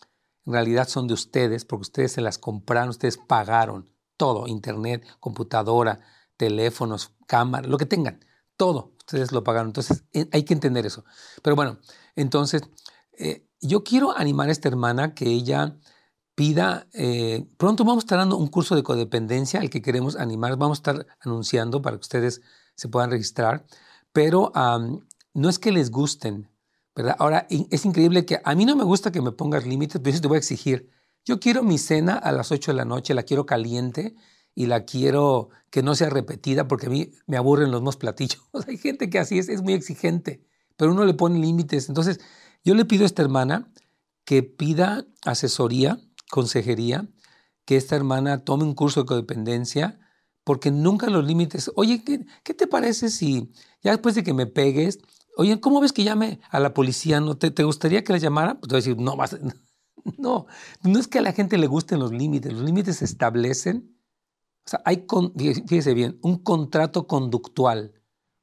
en 0.47 0.53
realidad 0.53 0.89
son 0.89 1.07
de 1.07 1.15
ustedes, 1.15 1.65
porque 1.65 1.83
ustedes 1.83 2.13
se 2.13 2.21
las 2.21 2.39
compraron, 2.39 2.89
ustedes 2.89 3.19
pagaron 3.19 3.91
todo, 4.17 4.47
internet, 4.47 5.07
computadora, 5.21 6.01
teléfonos, 6.37 7.13
cámara, 7.27 7.69
lo 7.69 7.77
que 7.77 7.87
tengan, 7.87 8.25
todo 8.57 8.97
ustedes 9.07 9.33
lo 9.33 9.45
pagaron. 9.45 9.69
Entonces, 9.69 10.05
eh, 10.13 10.29
hay 10.33 10.45
que 10.45 10.55
entender 10.55 10.85
eso. 10.85 11.05
Pero 11.43 11.57
bueno, 11.57 11.79
entonces, 12.17 12.63
eh, 13.19 13.47
yo 13.61 13.85
quiero 13.85 14.17
animar 14.17 14.49
a 14.49 14.53
esta 14.53 14.69
hermana 14.69 15.15
que 15.15 15.27
ella 15.27 15.77
pida, 16.35 16.87
eh, 16.93 17.49
pronto 17.57 17.85
vamos 17.85 18.03
a 18.03 18.05
estar 18.05 18.19
dando 18.19 18.37
un 18.37 18.49
curso 18.49 18.75
de 18.75 18.83
codependencia 18.83 19.61
al 19.61 19.71
que 19.71 19.81
queremos 19.81 20.17
animar, 20.17 20.57
vamos 20.57 20.79
a 20.79 20.81
estar 20.81 21.07
anunciando 21.21 21.81
para 21.81 21.97
que 21.97 22.03
ustedes 22.03 22.43
se 22.75 22.89
puedan 22.89 23.11
registrar, 23.11 23.65
pero 24.13 24.53
no 25.37 25.51
es 25.51 25.59
que 25.59 25.71
les 25.71 25.91
gusten, 25.91 26.49
¿verdad? 26.95 27.15
Ahora, 27.19 27.47
es 27.51 27.85
increíble 27.85 28.25
que 28.25 28.41
a 28.43 28.55
mí 28.55 28.65
no 28.65 28.75
me 28.75 28.85
gusta 28.85 29.13
que 29.13 29.21
me 29.21 29.33
pongas 29.33 29.67
límites, 29.67 30.01
pero 30.03 30.17
yo 30.17 30.23
te 30.23 30.29
voy 30.29 30.37
a 30.37 30.39
exigir. 30.39 30.91
Yo 31.25 31.41
quiero 31.41 31.63
mi 31.63 31.77
cena 31.77 32.15
a 32.15 32.33
las 32.33 32.51
8 32.53 32.73
de 32.73 32.77
la 32.77 32.85
noche, 32.87 33.13
la 33.13 33.25
quiero 33.25 33.45
caliente 33.45 34.15
y 34.55 34.67
la 34.67 34.87
quiero 34.87 35.51
que 35.71 35.83
no 35.83 35.95
sea 35.95 36.09
repetida 36.09 36.69
porque 36.69 36.87
a 36.87 36.91
mí 36.91 37.11
me 37.27 37.37
aburren 37.37 37.71
los 37.71 37.83
más 37.83 37.97
platillos. 37.97 38.43
Hay 38.67 38.79
gente 38.79 39.11
que 39.11 39.19
así 39.19 39.39
es, 39.39 39.51
es 39.51 39.63
muy 39.63 39.75
exigente, 39.75 40.43
pero 40.77 40.93
uno 40.93 41.05
le 41.05 41.13
pone 41.13 41.39
límites. 41.39 41.89
Entonces, 41.89 42.19
yo 42.65 42.75
le 42.75 42.87
pido 42.87 43.03
a 43.03 43.07
esta 43.07 43.23
hermana 43.23 43.71
que 44.25 44.43
pida 44.43 45.05
asesoría, 45.25 46.01
consejería, 46.31 47.09
que 47.67 47.77
esta 47.77 47.95
hermana 47.95 48.45
tome 48.45 48.65
un 48.65 48.75
curso 48.75 49.01
de 49.01 49.07
codependencia 49.07 49.99
porque 50.47 50.71
nunca 50.71 51.11
los 51.11 51.27
límites, 51.27 51.73
oye, 51.75 52.05
¿qué, 52.05 52.55
te 52.55 52.69
parece 52.69 53.11
si 53.11 53.53
ya 53.83 53.91
después 53.91 54.15
de 54.15 54.23
que 54.23 54.33
me 54.33 54.47
pegues, 54.47 55.01
oye, 55.37 55.61
¿cómo 55.61 55.81
ves 55.81 55.93
que 55.93 56.03
llame 56.03 56.41
a 56.51 56.59
la 56.59 56.75
policía? 56.75 57.21
¿No 57.21 57.37
te, 57.37 57.63
gustaría 57.63 58.03
que 58.03 58.13
la 58.13 58.19
llamara? 58.19 58.59
Pues 58.59 58.69
te 58.69 58.75
voy 58.75 58.77
a 58.77 58.83
decir, 58.83 58.97
no, 58.99 59.17
vas, 59.17 59.37
no, 60.19 60.47
no 60.83 60.99
es 60.99 61.07
que 61.07 61.19
a 61.19 61.23
la 61.23 61.33
gente 61.33 61.59
le 61.59 61.67
gusten 61.67 62.01
los 62.01 62.13
límites, 62.13 62.53
los 62.53 62.63
límites 62.63 62.97
se 62.97 63.05
establecen, 63.05 63.97
o 64.67 64.71
sea, 64.71 64.83
hay, 64.85 65.07
fíjese 65.69 65.95
bien, 65.95 66.19
un 66.23 66.39
contrato 66.43 67.07
conductual, 67.07 67.95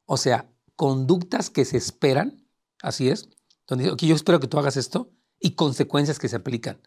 o 0.05 0.17
sea, 0.17 0.49
conductas 0.75 1.49
que 1.49 1.65
se 1.65 1.77
esperan, 1.77 2.47
así 2.81 3.09
es, 3.09 3.29
donde 3.67 3.91
okay, 3.91 4.07
yo 4.07 4.15
espero 4.15 4.39
que 4.39 4.47
tú 4.47 4.57
hagas 4.59 4.77
esto, 4.77 5.11
y 5.39 5.55
consecuencias 5.55 6.19
que 6.19 6.29
se 6.29 6.37
aplican. 6.37 6.79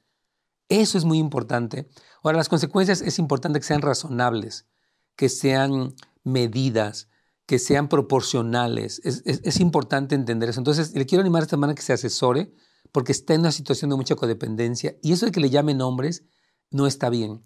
Eso 0.68 0.96
es 0.96 1.04
muy 1.04 1.18
importante. 1.18 1.88
Ahora, 2.22 2.38
las 2.38 2.48
consecuencias 2.48 3.02
es 3.02 3.18
importante 3.18 3.60
que 3.60 3.66
sean 3.66 3.82
razonables, 3.82 4.66
que 5.14 5.28
sean 5.28 5.94
medidas, 6.24 7.08
que 7.46 7.58
sean 7.58 7.88
proporcionales. 7.88 9.00
Es, 9.04 9.60
importante 9.60 10.14
entender 10.14 10.48
eso. 10.48 10.60
Entonces, 10.60 10.94
le 10.94 11.06
quiero 11.06 11.22
animar 11.22 11.42
a 11.42 11.44
esta 11.44 11.56
semana 11.56 11.74
que 11.74 11.82
se 11.82 11.92
asesore 11.92 12.52
porque 12.92 13.12
está 13.12 13.34
en 13.34 13.40
una 13.40 13.52
situación 13.52 13.90
de 13.90 13.96
mucha 13.96 14.16
codependencia 14.16 14.96
y 15.02 15.12
eso 15.12 15.26
de 15.26 15.32
que 15.32 15.40
le 15.40 15.50
llamen 15.50 15.78
nombres 15.78 16.24
no 16.70 16.86
está 16.86 17.08
bien. 17.08 17.44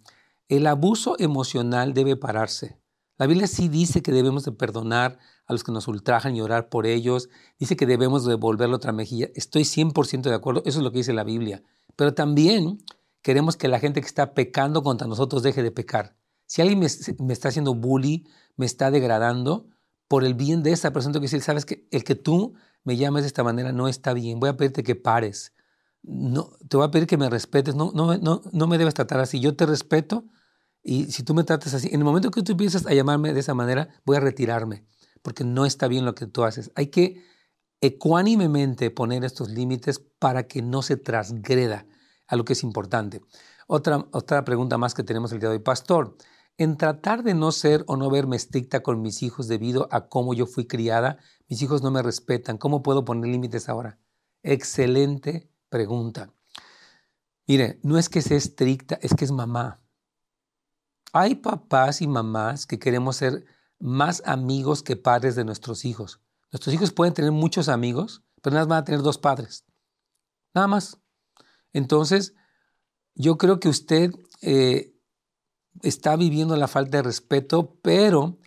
El 0.49 0.67
abuso 0.67 1.17
emocional 1.19 1.93
debe 1.95 2.17
pararse. 2.17 2.81
La 3.19 3.27
Biblia 3.27 3.47
sí 3.47 3.69
dice 3.69 4.03
que 4.03 4.13
debemos 4.13 4.45
de 4.45 4.53
perdonar 4.53 5.19
a 5.47 5.53
los 5.53 5.63
que 5.63 5.73
nos 5.73 5.87
ultrajan 5.89 6.35
y 6.35 6.41
orar 6.41 6.71
por 6.71 6.87
ellos. 6.87 7.29
Dice 7.59 7.77
que 7.77 7.85
debemos 7.85 8.25
devolverle 8.25 8.75
otra 8.75 8.93
mejilla. 8.93 9.29
Estoy 9.35 9.63
100% 9.65 10.23
de 10.23 10.35
acuerdo. 10.35 10.63
Eso 10.65 10.79
es 10.79 10.85
lo 10.85 10.91
que 10.91 10.99
dice 10.99 11.13
la 11.13 11.25
Biblia. 11.25 11.63
Pero 11.97 12.15
también 12.15 12.79
queremos 13.21 13.57
que 13.57 13.69
la 13.69 13.79
gente 13.79 14.01
que 14.01 14.07
está 14.07 14.33
pecando 14.33 14.83
contra 14.83 15.07
nosotros 15.07 15.43
deje 15.43 15.63
de 15.63 15.71
pecar. 15.71 16.17
Si 16.47 16.63
alguien 16.63 16.81
me, 16.81 16.87
está 17.33 17.49
haciendo 17.49 17.75
bully, 17.75 18.27
me 18.57 18.67
está 18.67 18.91
degradando, 18.91 19.69
por 20.11 20.25
el 20.25 20.35
bien 20.35 20.65
de 20.65 20.73
esa 20.73 20.93
persona, 20.93 21.13
tengo 21.13 21.21
que 21.21 21.27
decir, 21.27 21.41
sabes 21.41 21.65
que 21.65 21.87
el 21.93 22.03
que 22.03 22.17
tú 22.17 22.55
me 22.83 22.97
llames 22.97 23.23
de 23.23 23.29
esta 23.29 23.45
manera 23.45 23.71
no 23.71 23.87
está 23.87 24.13
bien. 24.13 24.41
Voy 24.41 24.49
a 24.49 24.57
pedirte 24.57 24.83
que 24.83 24.97
pares. 24.97 25.55
No, 26.03 26.51
te 26.69 26.77
voy 26.77 26.85
a 26.85 26.91
pedir 26.91 27.07
que 27.07 27.17
me 27.17 27.31
respetes. 27.31 27.77
No, 27.77 27.93
no, 27.95 28.19
no, 28.19 28.43
no 28.51 28.67
me 28.67 28.77
debes 28.77 28.95
tratar 28.95 29.21
así. 29.21 29.39
Yo 29.39 29.55
te 29.55 29.67
respeto 29.67 30.25
y 30.83 31.13
si 31.13 31.23
tú 31.23 31.33
me 31.33 31.45
tratas 31.45 31.75
así, 31.75 31.91
en 31.93 32.01
el 32.01 32.05
momento 32.05 32.33
que 32.33 32.43
tú 32.43 32.51
empiezas 32.51 32.87
a 32.87 32.93
llamarme 32.93 33.33
de 33.33 33.39
esa 33.39 33.55
manera, 33.55 33.89
voy 34.05 34.17
a 34.17 34.21
retirarme, 34.21 34.85
porque 35.23 35.45
no 35.45 35.65
está 35.65 35.87
bien 35.87 36.05
lo 36.05 36.17
que 36.17 36.27
tú 36.27 36.43
haces. 36.43 36.73
Hay 36.75 36.89
que 36.89 37.23
ecuánimemente 37.81 38.91
poner 38.91 39.25
estos 39.25 39.49
límites 39.51 40.01
para 40.19 40.49
que 40.49 40.61
no 40.61 40.83
se 40.83 40.97
transgreda 40.97 41.87
a 42.27 42.35
lo 42.35 42.45
que 42.45 42.55
es 42.55 42.65
importante. 42.65 43.21
Otra, 43.69 44.09
otra 44.11 44.45
pregunta 44.45 44.77
más 44.77 44.93
que 44.93 45.05
tenemos 45.05 45.31
el 45.31 45.39
día 45.39 45.51
de 45.51 45.59
hoy, 45.59 45.63
pastor. 45.63 46.17
En 46.61 46.77
tratar 46.77 47.23
de 47.23 47.33
no 47.33 47.53
ser 47.53 47.85
o 47.87 47.97
no 47.97 48.11
verme 48.11 48.37
estricta 48.37 48.83
con 48.83 49.01
mis 49.01 49.23
hijos 49.23 49.49
debido 49.49 49.89
a 49.91 50.09
cómo 50.09 50.35
yo 50.35 50.45
fui 50.45 50.67
criada, 50.67 51.17
mis 51.49 51.63
hijos 51.63 51.83
no 51.83 51.91
me 51.91 52.03
respetan. 52.03 52.59
¿Cómo 52.59 52.83
puedo 52.83 53.03
poner 53.03 53.31
límites 53.31 53.71
ahora? 53.71 53.99
Excelente 54.43 55.51
pregunta. 55.71 56.35
Mire, 57.47 57.81
no 57.83 57.97
es 57.97 58.11
que 58.11 58.21
sea 58.21 58.37
estricta, 58.37 58.99
es 59.01 59.15
que 59.15 59.25
es 59.25 59.33
mamá. 59.33 59.81
Hay 61.15 61.37
papás 61.37 62.03
y 62.03 62.07
mamás 62.07 62.67
que 62.67 62.79
queremos 62.79 63.17
ser 63.17 63.47
más 63.79 64.23
amigos 64.27 64.83
que 64.83 64.97
padres 64.97 65.37
de 65.37 65.47
nuestros 65.47 65.87
hijos. 65.87 66.21
Nuestros 66.53 66.75
hijos 66.75 66.93
pueden 66.93 67.15
tener 67.15 67.33
muchos 67.33 67.71
amigos, 67.71 68.23
pero 68.43 68.53
nada 68.53 68.67
más 68.67 68.69
van 68.69 68.79
a 68.81 68.85
tener 68.85 69.01
dos 69.01 69.17
padres. 69.17 69.65
Nada 70.53 70.67
más. 70.67 70.99
Entonces, 71.73 72.35
yo 73.15 73.39
creo 73.39 73.61
que 73.61 73.71
usted 73.71 74.13
eh, 74.43 74.90
está 75.83 76.17
viviendo 76.17 76.57
la 76.57 76.69
falta 76.69 76.99
de 76.99 77.03
respeto, 77.03 77.79
pero 77.83 78.39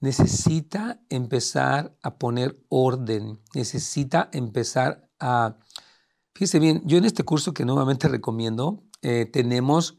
necesita 0.00 1.02
empezar 1.08 1.96
a 2.02 2.18
poner 2.18 2.62
orden, 2.68 3.40
necesita 3.54 4.28
empezar 4.32 5.10
a... 5.18 5.58
Fíjese 6.34 6.58
bien, 6.58 6.82
yo 6.84 6.98
en 6.98 7.04
este 7.04 7.22
curso 7.22 7.54
que 7.54 7.64
nuevamente 7.64 8.08
recomiendo, 8.08 8.84
eh, 9.02 9.26
tenemos 9.26 9.98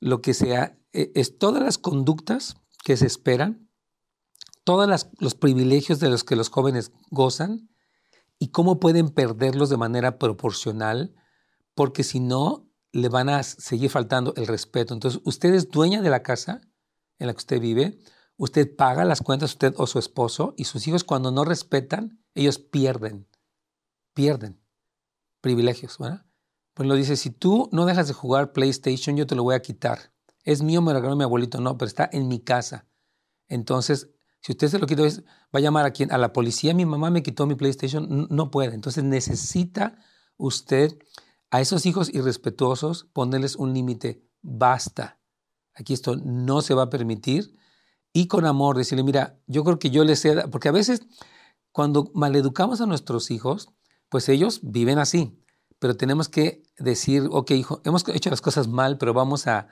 lo 0.00 0.22
que 0.22 0.34
sea 0.34 0.78
e, 0.92 1.12
es 1.14 1.38
todas 1.38 1.62
las 1.62 1.78
conductas 1.78 2.56
que 2.84 2.96
se 2.96 3.06
esperan, 3.06 3.68
todos 4.64 5.08
los 5.18 5.34
privilegios 5.34 6.00
de 6.00 6.08
los 6.08 6.24
que 6.24 6.36
los 6.36 6.48
jóvenes 6.48 6.92
gozan 7.10 7.68
y 8.38 8.48
cómo 8.48 8.80
pueden 8.80 9.10
perderlos 9.10 9.68
de 9.68 9.76
manera 9.76 10.18
proporcional, 10.18 11.14
porque 11.74 12.02
si 12.02 12.20
no, 12.20 12.63
le 12.94 13.08
van 13.08 13.28
a 13.28 13.42
seguir 13.42 13.90
faltando 13.90 14.32
el 14.36 14.46
respeto. 14.46 14.94
Entonces, 14.94 15.20
usted 15.24 15.52
es 15.54 15.70
dueña 15.70 16.00
de 16.00 16.10
la 16.10 16.22
casa 16.22 16.60
en 17.18 17.26
la 17.26 17.32
que 17.32 17.38
usted 17.38 17.60
vive, 17.60 17.98
usted 18.36 18.74
paga 18.74 19.04
las 19.04 19.20
cuentas, 19.20 19.52
usted 19.52 19.74
o 19.76 19.86
su 19.86 19.98
esposo, 19.98 20.54
y 20.56 20.64
sus 20.64 20.86
hijos 20.86 21.04
cuando 21.04 21.30
no 21.30 21.44
respetan, 21.44 22.24
ellos 22.34 22.58
pierden, 22.58 23.28
pierden 24.14 24.60
privilegios. 25.40 25.98
Pues 26.72 26.88
lo 26.88 26.94
dice, 26.94 27.16
si 27.16 27.30
tú 27.30 27.68
no 27.72 27.84
dejas 27.84 28.08
de 28.08 28.14
jugar 28.14 28.52
PlayStation, 28.52 29.16
yo 29.16 29.26
te 29.26 29.34
lo 29.34 29.42
voy 29.42 29.54
a 29.54 29.62
quitar 29.62 30.14
es 30.44 30.62
mío, 30.62 30.82
me 30.82 30.92
lo 30.92 31.00
regaló 31.00 31.16
mi 31.16 31.24
abuelito, 31.24 31.60
no, 31.60 31.76
pero 31.76 31.88
está 31.88 32.08
en 32.12 32.28
mi 32.28 32.38
casa. 32.38 32.86
Entonces, 33.48 34.10
si 34.40 34.52
usted 34.52 34.68
se 34.68 34.78
lo 34.78 34.86
quita, 34.86 35.02
va 35.02 35.08
a 35.52 35.60
llamar 35.60 35.86
a 35.86 35.90
quién? 35.90 36.12
A 36.12 36.18
la 36.18 36.32
policía, 36.32 36.74
mi 36.74 36.84
mamá 36.84 37.10
me 37.10 37.22
quitó 37.22 37.46
mi 37.46 37.54
PlayStation, 37.54 38.28
no 38.30 38.50
puede. 38.50 38.74
Entonces 38.74 39.02
necesita 39.04 39.98
usted 40.36 40.98
a 41.50 41.60
esos 41.60 41.86
hijos 41.86 42.12
irrespetuosos 42.12 43.08
ponerles 43.12 43.56
un 43.56 43.74
límite, 43.74 44.22
basta. 44.42 45.20
Aquí 45.74 45.92
esto 45.92 46.16
no 46.16 46.62
se 46.62 46.74
va 46.74 46.84
a 46.84 46.90
permitir. 46.90 47.56
Y 48.12 48.28
con 48.28 48.46
amor 48.46 48.76
decirle, 48.76 49.02
mira, 49.02 49.38
yo 49.46 49.64
creo 49.64 49.78
que 49.78 49.90
yo 49.90 50.04
les 50.04 50.24
he 50.24 50.48
porque 50.48 50.68
a 50.68 50.72
veces 50.72 51.02
cuando 51.72 52.10
maleducamos 52.14 52.80
a 52.80 52.86
nuestros 52.86 53.30
hijos, 53.30 53.70
pues 54.08 54.28
ellos 54.28 54.60
viven 54.62 54.98
así. 54.98 55.40
Pero 55.80 55.96
tenemos 55.96 56.28
que 56.28 56.62
decir, 56.78 57.28
ok, 57.30 57.50
hijo, 57.52 57.80
hemos 57.84 58.08
hecho 58.08 58.30
las 58.30 58.40
cosas 58.40 58.68
mal, 58.68 58.98
pero 58.98 59.12
vamos 59.12 59.48
a, 59.48 59.68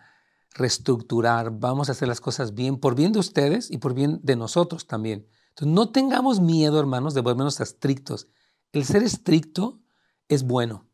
reestructurar, 0.54 1.58
vamos 1.58 1.88
a 1.88 1.92
hacer 1.92 2.08
las 2.08 2.20
cosas 2.20 2.54
bien, 2.54 2.78
por 2.78 2.94
bien 2.94 3.12
de 3.12 3.18
ustedes 3.18 3.70
y 3.70 3.78
por 3.78 3.94
bien 3.94 4.20
de 4.22 4.36
nosotros 4.36 4.86
también. 4.86 5.26
Entonces, 5.50 5.74
no 5.74 5.90
tengamos 5.90 6.40
miedo, 6.40 6.78
hermanos, 6.78 7.14
de 7.14 7.20
volvernos 7.20 7.60
estrictos. 7.60 8.28
El 8.72 8.84
ser 8.84 9.02
estricto 9.02 9.80
es 10.28 10.44
bueno. 10.44 10.86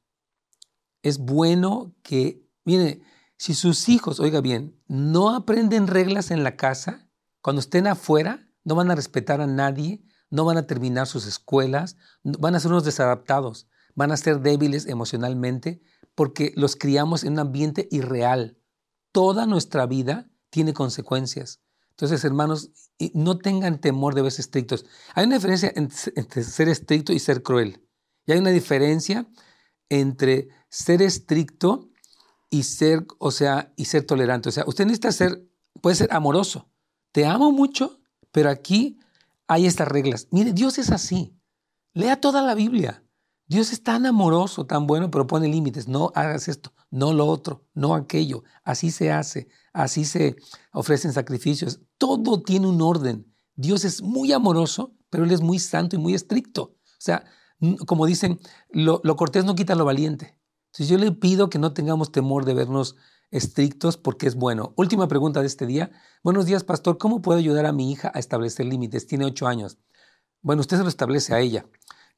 Es 1.09 1.19
bueno 1.19 1.95
que, 2.03 2.47
mire, 2.65 3.03
si 3.37 3.55
sus 3.55 3.89
hijos, 3.89 4.21
oiga 4.21 4.41
bien, 4.41 4.77
no 4.87 5.35
aprenden 5.35 5.87
reglas 5.87 6.31
en 6.31 6.45
la 6.45 6.57
casa, 6.57 7.09
cuando 7.41 7.61
estén 7.61 7.87
afuera, 7.87 8.51
no 8.65 8.75
van 8.75 8.91
a 8.91 8.95
respetar 8.95 9.41
a 9.41 9.47
nadie, 9.47 10.03
no 10.31 10.45
van 10.45 10.59
a 10.59 10.67
terminar 10.67 11.07
sus 11.07 11.27
escuelas, 11.27 11.97
van 12.23 12.55
a 12.55 12.61
ser 12.61 12.71
unos 12.71 12.85
desadaptados, 12.85 13.69
van 13.95 14.13
a 14.13 14.17
ser 14.17 14.41
débiles 14.41 14.87
emocionalmente, 14.87 15.81
porque 16.15 16.53
los 16.57 16.77
criamos 16.77 17.25
en 17.25 17.35
un 17.35 17.39
ambiente 17.39 17.89
irreal 17.91 18.59
toda 19.13 19.47
nuestra 19.47 19.87
vida 19.87 20.31
tiene 20.51 20.73
consecuencias. 20.73 21.61
Entonces, 21.91 22.25
hermanos, 22.25 22.71
no 23.15 23.39
tengan 23.39 23.81
temor 23.81 24.15
de 24.15 24.23
verse 24.23 24.41
estrictos. 24.41 24.87
Hay 25.15 25.27
una 25.27 25.37
diferencia 25.37 25.73
entre 25.75 26.45
ser 26.45 26.69
estricto 26.69 27.13
y 27.13 27.19
ser 27.19 27.43
cruel. 27.43 27.85
Y 28.27 28.33
hay 28.33 28.39
una 28.39 28.51
diferencia 28.51 29.29
entre 29.89 30.49
ser 30.69 31.03
estricto 31.03 31.91
y 32.51 32.63
ser, 32.63 33.07
o 33.19 33.31
sea, 33.31 33.73
y 33.77 33.87
ser 33.87 34.05
tolerante. 34.05 34.49
O 34.49 34.53
sea, 34.53 34.65
usted 34.67 34.85
necesita 34.85 35.13
ser, 35.13 35.47
puede 35.81 35.97
ser 35.97 36.13
amoroso. 36.13 36.71
Te 37.13 37.27
amo 37.27 37.53
mucho, 37.53 38.01
pero 38.33 38.51
aquí 38.51 38.99
hay 39.47 39.67
estas 39.67 39.89
reglas. 39.89 40.29
Mire, 40.31 40.53
Dios 40.53 40.79
es 40.79 40.91
así. 40.91 41.35
Lea 41.93 42.21
toda 42.21 42.43
la 42.43 42.55
Biblia. 42.55 43.03
Dios 43.47 43.73
es 43.73 43.83
tan 43.83 44.05
amoroso, 44.05 44.67
tan 44.67 44.87
bueno, 44.87 45.11
pero 45.11 45.27
pone 45.27 45.49
límites. 45.49 45.89
No 45.89 46.13
hagas 46.15 46.49
esto, 46.49 46.75
no 46.91 47.15
lo 47.15 47.27
otro, 47.27 47.67
no 47.73 47.95
aquello. 47.95 48.45
Así 48.63 48.91
se 48.91 49.11
hace, 49.11 49.49
así 49.73 50.05
se 50.05 50.37
ofrecen 50.73 51.15
sacrificios. 51.15 51.81
Todo 51.97 52.43
tiene 52.43 52.67
un 52.67 52.83
orden. 52.83 53.33
Dios 53.55 53.85
es 53.85 54.03
muy 54.03 54.33
amoroso, 54.33 54.95
pero 55.09 55.25
Él 55.25 55.33
es 55.33 55.41
muy 55.41 55.59
santo 55.59 55.97
y 55.97 55.99
muy 55.99 56.15
estricto. 56.15 56.63
O 56.63 57.01
sea, 57.01 57.25
como 57.87 58.07
dicen, 58.07 58.41
lo, 58.71 59.01
cortés 59.17 59.45
no 59.45 59.55
quita 59.55 59.75
lo 59.75 59.85
valiente. 59.85 60.37
Entonces 60.67 60.89
yo 60.89 60.99
le 60.99 61.13
pido 61.13 61.51
que 61.51 61.59
no 61.59 61.73
tengamos 61.73 62.13
temor 62.13 62.45
de 62.45 62.55
vernos 62.55 62.97
estrictos 63.31 63.97
porque 63.97 64.27
es 64.27 64.35
bueno. 64.35 64.73
Última 64.77 65.09
pregunta 65.09 65.41
de 65.41 65.47
este 65.47 65.67
día. 65.67 65.91
Buenos 66.23 66.47
días, 66.47 66.65
pastor. 66.65 66.99
¿Cómo 66.99 67.21
puedo 67.21 67.39
ayudar 67.39 67.67
a 67.67 67.73
mi 67.73 67.91
hija 67.91 68.11
a 68.15 68.19
establecer 68.19 68.67
límites? 68.67 69.07
Tiene 69.07 69.25
ocho 69.25 69.47
años. 69.47 69.79
Bueno, 70.41 70.61
usted 70.61 70.77
se 70.77 70.83
lo 70.83 70.89
establece 70.89 71.35
a 71.35 71.41
ella. 71.41 71.67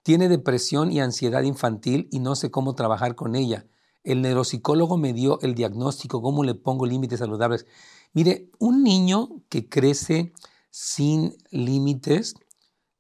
Tiene 0.03 0.29
depresión 0.29 0.93
y 0.93 1.01
ansiedad 1.01 1.43
infantil 1.43 2.09
y 2.11 2.21
no 2.21 2.35
sé 2.35 2.51
cómo 2.51 2.75
trabajar 2.75 3.15
con 3.15 3.35
ella. 3.35 3.67
El 4.03 4.23
neuropsicólogo 4.23 4.97
me 4.97 5.13
dio 5.13 5.41
el 5.43 5.55
diagnóstico, 5.55 6.23
cómo 6.23 6.43
le 6.45 6.55
pongo 6.55 6.87
límites 6.87 7.19
saludables. 7.19 7.67
Mire, 8.13 8.51
un 8.59 8.83
niño 8.83 9.43
que 9.49 9.69
crece 9.69 10.33
sin 10.71 11.37
límites 11.51 12.35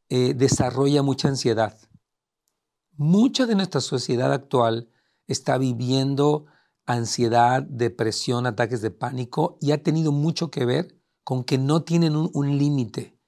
eh, 0.08 0.34
desarrolla 0.34 1.02
mucha 1.02 1.28
ansiedad. 1.28 1.78
Mucha 3.00 3.46
de 3.46 3.54
nuestra 3.54 3.80
sociedad 3.80 4.30
actual 4.30 4.90
está 5.26 5.56
viviendo 5.56 6.44
ansiedad, 6.84 7.62
depresión, 7.62 8.44
ataques 8.44 8.82
de 8.82 8.90
pánico 8.90 9.56
y 9.62 9.70
ha 9.72 9.82
tenido 9.82 10.12
mucho 10.12 10.50
que 10.50 10.66
ver 10.66 11.00
con 11.24 11.42
que 11.42 11.56
no 11.56 11.82
tienen 11.82 12.14
un, 12.14 12.58
límite. 12.58 13.18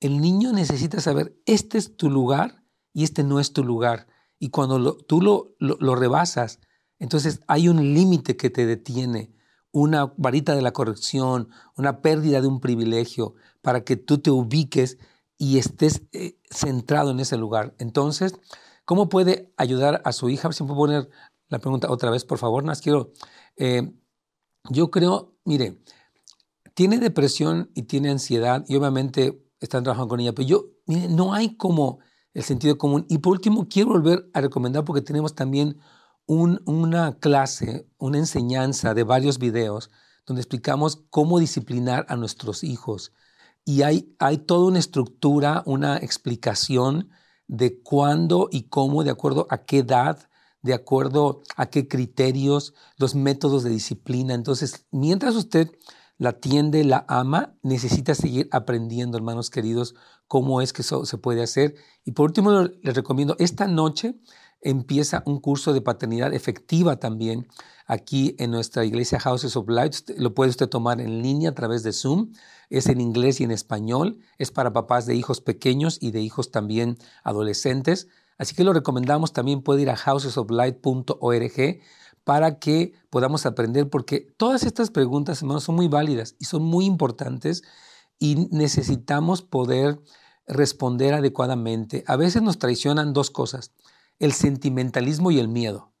El 0.00 0.20
niño 0.20 0.52
necesita 0.52 1.00
saber, 1.00 1.34
este 1.46 1.78
es 1.78 1.96
tu 1.96 2.10
lugar 2.10 2.62
y 2.92 3.04
este 3.04 3.24
no 3.24 3.40
es 3.40 3.54
tu 3.54 3.64
lugar. 3.64 4.06
Y 4.38 4.50
cuando 4.50 4.98
tú 4.98 5.22
lo, 5.22 5.54
lo 5.58 5.94
rebasas, 5.94 6.60
entonces 6.98 7.40
hay 7.48 7.68
un 7.70 7.94
límite 7.94 8.36
que 8.36 8.50
te 8.50 8.66
detiene, 8.66 9.34
una 9.70 10.12
varita 10.18 10.54
de 10.54 10.60
la 10.60 10.74
corrección, 10.74 11.48
una 11.74 12.02
pérdida 12.02 12.42
de 12.42 12.48
un 12.48 12.60
privilegio, 12.60 13.34
para 13.62 13.82
que 13.82 13.96
tú 13.96 14.18
te 14.18 14.30
ubiques 14.30 14.98
y 15.38 15.56
estés 15.56 16.02
eh, 16.12 16.36
centrado 16.50 17.12
en 17.12 17.20
ese 17.20 17.38
lugar. 17.38 17.74
Entonces, 17.78 18.34
¿cómo 18.92 19.08
puede 19.08 19.50
ayudar 19.56 20.02
a 20.04 20.12
su 20.12 20.28
hija? 20.28 20.52
Si 20.52 20.62
puedo 20.64 20.76
poner 20.76 21.08
la 21.48 21.58
pregunta 21.60 21.90
otra 21.90 22.10
vez, 22.10 22.26
por 22.26 22.36
favor, 22.36 22.62
Nas, 22.62 22.82
quiero. 22.82 23.10
Eh, 23.56 23.90
yo 24.68 24.90
creo, 24.90 25.34
mire, 25.46 25.80
tiene 26.74 26.98
depresión 26.98 27.70
y 27.74 27.84
tiene 27.84 28.10
ansiedad 28.10 28.66
y 28.68 28.76
obviamente 28.76 29.42
están 29.60 29.82
trabajando 29.82 30.08
con 30.10 30.20
ella, 30.20 30.34
pero 30.34 30.46
yo, 30.46 30.66
mire, 30.84 31.08
no 31.08 31.32
hay 31.32 31.56
como 31.56 32.00
el 32.34 32.42
sentido 32.42 32.76
común. 32.76 33.06
Y 33.08 33.16
por 33.16 33.32
último, 33.32 33.66
quiero 33.66 33.92
volver 33.92 34.28
a 34.34 34.42
recomendar 34.42 34.84
porque 34.84 35.00
tenemos 35.00 35.34
también 35.34 35.78
una 36.26 37.18
clase, 37.18 37.88
una 37.96 38.18
enseñanza 38.18 38.92
de 38.92 39.04
varios 39.04 39.38
videos 39.38 39.88
donde 40.26 40.42
explicamos 40.42 41.02
cómo 41.08 41.38
disciplinar 41.38 42.04
a 42.10 42.16
nuestros 42.16 42.62
hijos. 42.62 43.14
Y 43.64 43.84
hay, 43.84 44.14
hay 44.18 44.36
toda 44.36 44.66
una 44.66 44.80
estructura, 44.80 45.62
una 45.64 45.96
explicación 45.96 47.08
de 47.52 47.82
cuándo 47.82 48.48
y 48.50 48.62
cómo, 48.62 49.04
de 49.04 49.10
acuerdo 49.10 49.46
a 49.50 49.66
qué 49.66 49.80
edad, 49.80 50.18
de 50.62 50.72
acuerdo 50.72 51.42
a 51.54 51.66
qué 51.66 51.86
criterios, 51.86 52.72
los 52.96 53.14
métodos 53.14 53.62
de 53.62 53.68
disciplina. 53.68 54.32
Entonces, 54.32 54.86
mientras 54.90 55.36
usted 55.36 55.70
la 56.16 56.30
atiende, 56.30 56.82
la 56.82 57.04
ama, 57.08 57.54
necesita 57.62 58.14
seguir 58.14 58.48
aprendiendo, 58.52 59.18
hermanos 59.18 59.50
queridos, 59.50 59.94
cómo 60.28 60.62
es 60.62 60.72
que 60.72 60.80
eso 60.80 61.04
se 61.04 61.18
puede 61.18 61.42
hacer. 61.42 61.74
Y 62.06 62.12
por 62.12 62.30
último, 62.30 62.52
les 62.80 62.94
recomiendo, 62.94 63.36
esta 63.38 63.66
noche 63.66 64.14
empieza 64.62 65.22
un 65.26 65.40
curso 65.40 65.72
de 65.72 65.80
paternidad 65.80 66.32
efectiva 66.32 66.96
también 66.96 67.48
aquí 67.86 68.34
en 68.38 68.50
nuestra 68.50 68.84
iglesia 68.84 69.20
Houses 69.20 69.56
of 69.56 69.68
Light. 69.68 69.94
Lo 70.16 70.34
puede 70.34 70.50
usted 70.50 70.68
tomar 70.68 71.00
en 71.00 71.22
línea 71.22 71.50
a 71.50 71.54
través 71.54 71.82
de 71.82 71.92
Zoom. 71.92 72.32
Es 72.70 72.86
en 72.86 73.00
inglés 73.00 73.40
y 73.40 73.44
en 73.44 73.50
español. 73.50 74.18
Es 74.38 74.50
para 74.50 74.72
papás 74.72 75.06
de 75.06 75.14
hijos 75.14 75.40
pequeños 75.40 75.98
y 76.00 76.12
de 76.12 76.20
hijos 76.20 76.50
también 76.50 76.96
adolescentes. 77.24 78.08
Así 78.38 78.54
que 78.54 78.64
lo 78.64 78.72
recomendamos. 78.72 79.32
También 79.32 79.62
puede 79.62 79.82
ir 79.82 79.90
a 79.90 79.96
housesoflight.org 79.96 81.80
para 82.24 82.58
que 82.60 82.92
podamos 83.10 83.46
aprender, 83.46 83.90
porque 83.90 84.28
todas 84.36 84.62
estas 84.62 84.90
preguntas, 84.90 85.42
hermanos, 85.42 85.64
son 85.64 85.74
muy 85.74 85.88
válidas 85.88 86.36
y 86.38 86.44
son 86.44 86.62
muy 86.62 86.86
importantes 86.86 87.64
y 88.20 88.48
necesitamos 88.52 89.42
poder 89.42 90.00
responder 90.46 91.14
adecuadamente. 91.14 92.04
A 92.06 92.16
veces 92.16 92.42
nos 92.42 92.58
traicionan 92.58 93.12
dos 93.12 93.30
cosas 93.30 93.72
el 94.22 94.32
sentimentalismo 94.32 95.32
y 95.32 95.40
el 95.40 95.48
miedo. 95.48 95.92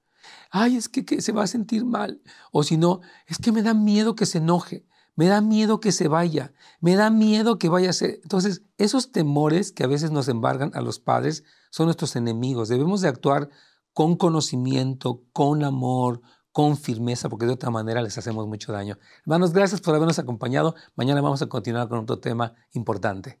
Ay, 0.50 0.76
es 0.76 0.88
que, 0.88 1.20
se 1.20 1.32
va 1.32 1.42
a 1.42 1.48
sentir 1.48 1.84
mal. 1.84 2.22
O 2.52 2.62
si 2.62 2.76
no, 2.76 3.00
es 3.26 3.38
que 3.38 3.50
me 3.50 3.62
da 3.62 3.74
miedo 3.74 4.14
que 4.14 4.26
se 4.26 4.38
enoje, 4.38 4.86
me 5.16 5.26
da 5.26 5.40
miedo 5.40 5.80
que 5.80 5.90
se 5.90 6.06
vaya, 6.06 6.52
me 6.80 6.94
da 6.94 7.10
miedo 7.10 7.58
que 7.58 7.68
vaya 7.68 7.90
a 7.90 7.92
ser. 7.92 8.20
Entonces, 8.22 8.62
esos 8.78 9.10
temores 9.10 9.72
que 9.72 9.82
a 9.82 9.88
veces 9.88 10.12
nos 10.12 10.28
embargan 10.28 10.70
a 10.74 10.82
los 10.82 11.00
padres 11.00 11.42
son 11.70 11.86
nuestros 11.86 12.14
enemigos. 12.14 12.68
Debemos 12.68 13.00
de 13.00 13.08
actuar 13.08 13.50
con 13.92 14.14
conocimiento, 14.14 15.24
con 15.32 15.64
amor, 15.64 16.22
con 16.52 16.76
firmeza, 16.76 17.28
porque 17.28 17.46
de 17.46 17.52
otra 17.52 17.70
manera 17.70 18.02
les 18.02 18.16
hacemos 18.18 18.46
mucho 18.46 18.72
daño. 18.72 18.98
Hermanos, 19.22 19.52
gracias 19.52 19.80
por 19.80 19.96
habernos 19.96 20.20
acompañado. 20.20 20.76
Mañana 20.94 21.20
vamos 21.22 21.42
a 21.42 21.46
continuar 21.46 21.88
con 21.88 21.98
otro 21.98 22.20
tema 22.20 22.54
importante. 22.72 23.40